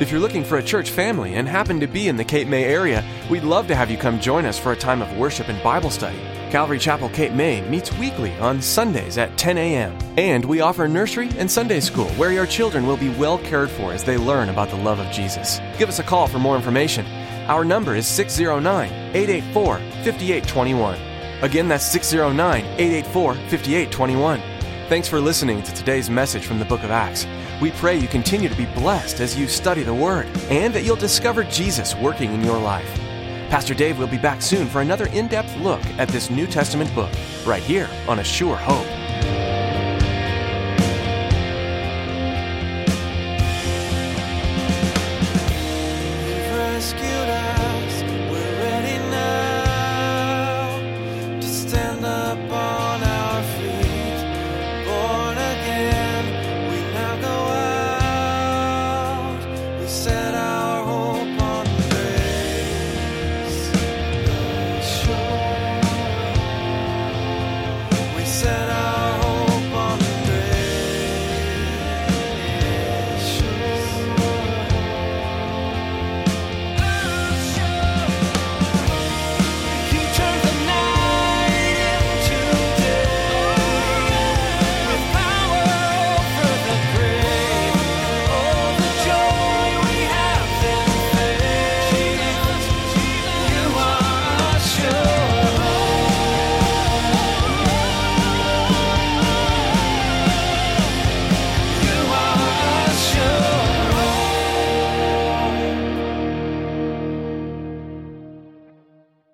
If 0.00 0.10
you're 0.10 0.20
looking 0.20 0.44
for 0.44 0.58
a 0.58 0.62
church 0.62 0.90
family 0.90 1.34
and 1.34 1.48
happen 1.48 1.80
to 1.80 1.86
be 1.86 2.08
in 2.08 2.16
the 2.16 2.24
Cape 2.24 2.48
May 2.48 2.64
area, 2.64 3.04
we'd 3.30 3.44
love 3.44 3.66
to 3.68 3.74
have 3.74 3.90
you 3.90 3.98
come 3.98 4.20
join 4.20 4.44
us 4.44 4.58
for 4.58 4.72
a 4.72 4.76
time 4.76 5.02
of 5.02 5.16
worship 5.16 5.48
and 5.48 5.62
Bible 5.62 5.90
study. 5.90 6.18
Calvary 6.50 6.78
Chapel 6.78 7.08
Cape 7.08 7.32
May 7.32 7.60
meets 7.68 7.96
weekly 7.98 8.34
on 8.36 8.60
Sundays 8.60 9.16
at 9.16 9.38
10 9.38 9.58
a.m. 9.58 9.96
And 10.16 10.44
we 10.44 10.60
offer 10.60 10.86
nursery 10.86 11.30
and 11.38 11.50
Sunday 11.50 11.80
school 11.80 12.08
where 12.10 12.32
your 12.32 12.46
children 12.46 12.86
will 12.86 12.96
be 12.96 13.10
well 13.10 13.38
cared 13.38 13.70
for 13.70 13.92
as 13.92 14.04
they 14.04 14.16
learn 14.16 14.48
about 14.48 14.70
the 14.70 14.76
love 14.76 14.98
of 14.98 15.10
Jesus. 15.12 15.60
Give 15.78 15.88
us 15.88 15.98
a 15.98 16.02
call 16.04 16.26
for 16.26 16.38
more 16.38 16.56
information. 16.56 17.06
Our 17.48 17.64
number 17.64 17.96
is 17.96 18.06
609 18.06 18.92
884 18.92 19.78
5821. 19.78 20.98
Again, 21.42 21.66
that's 21.66 21.84
609 21.84 22.64
884 22.64 23.34
5821. 23.34 24.40
Thanks 24.88 25.08
for 25.08 25.20
listening 25.20 25.60
to 25.64 25.74
today's 25.74 26.08
message 26.08 26.46
from 26.46 26.60
the 26.60 26.64
book 26.64 26.84
of 26.84 26.92
Acts. 26.92 27.26
We 27.60 27.72
pray 27.72 27.96
you 27.96 28.06
continue 28.06 28.48
to 28.48 28.56
be 28.56 28.66
blessed 28.66 29.20
as 29.20 29.36
you 29.36 29.48
study 29.48 29.82
the 29.82 29.94
Word 29.94 30.26
and 30.50 30.72
that 30.72 30.84
you'll 30.84 30.94
discover 30.94 31.42
Jesus 31.44 31.96
working 31.96 32.32
in 32.32 32.44
your 32.44 32.60
life. 32.60 32.88
Pastor 33.50 33.74
Dave 33.74 33.98
will 33.98 34.06
be 34.06 34.18
back 34.18 34.40
soon 34.40 34.68
for 34.68 34.80
another 34.80 35.06
in 35.06 35.26
depth 35.26 35.56
look 35.56 35.84
at 35.98 36.08
this 36.08 36.30
New 36.30 36.46
Testament 36.46 36.94
book, 36.94 37.10
right 37.44 37.62
here 37.62 37.88
on 38.06 38.20
A 38.20 38.24
Sure 38.24 38.56
Hope. 38.56 38.86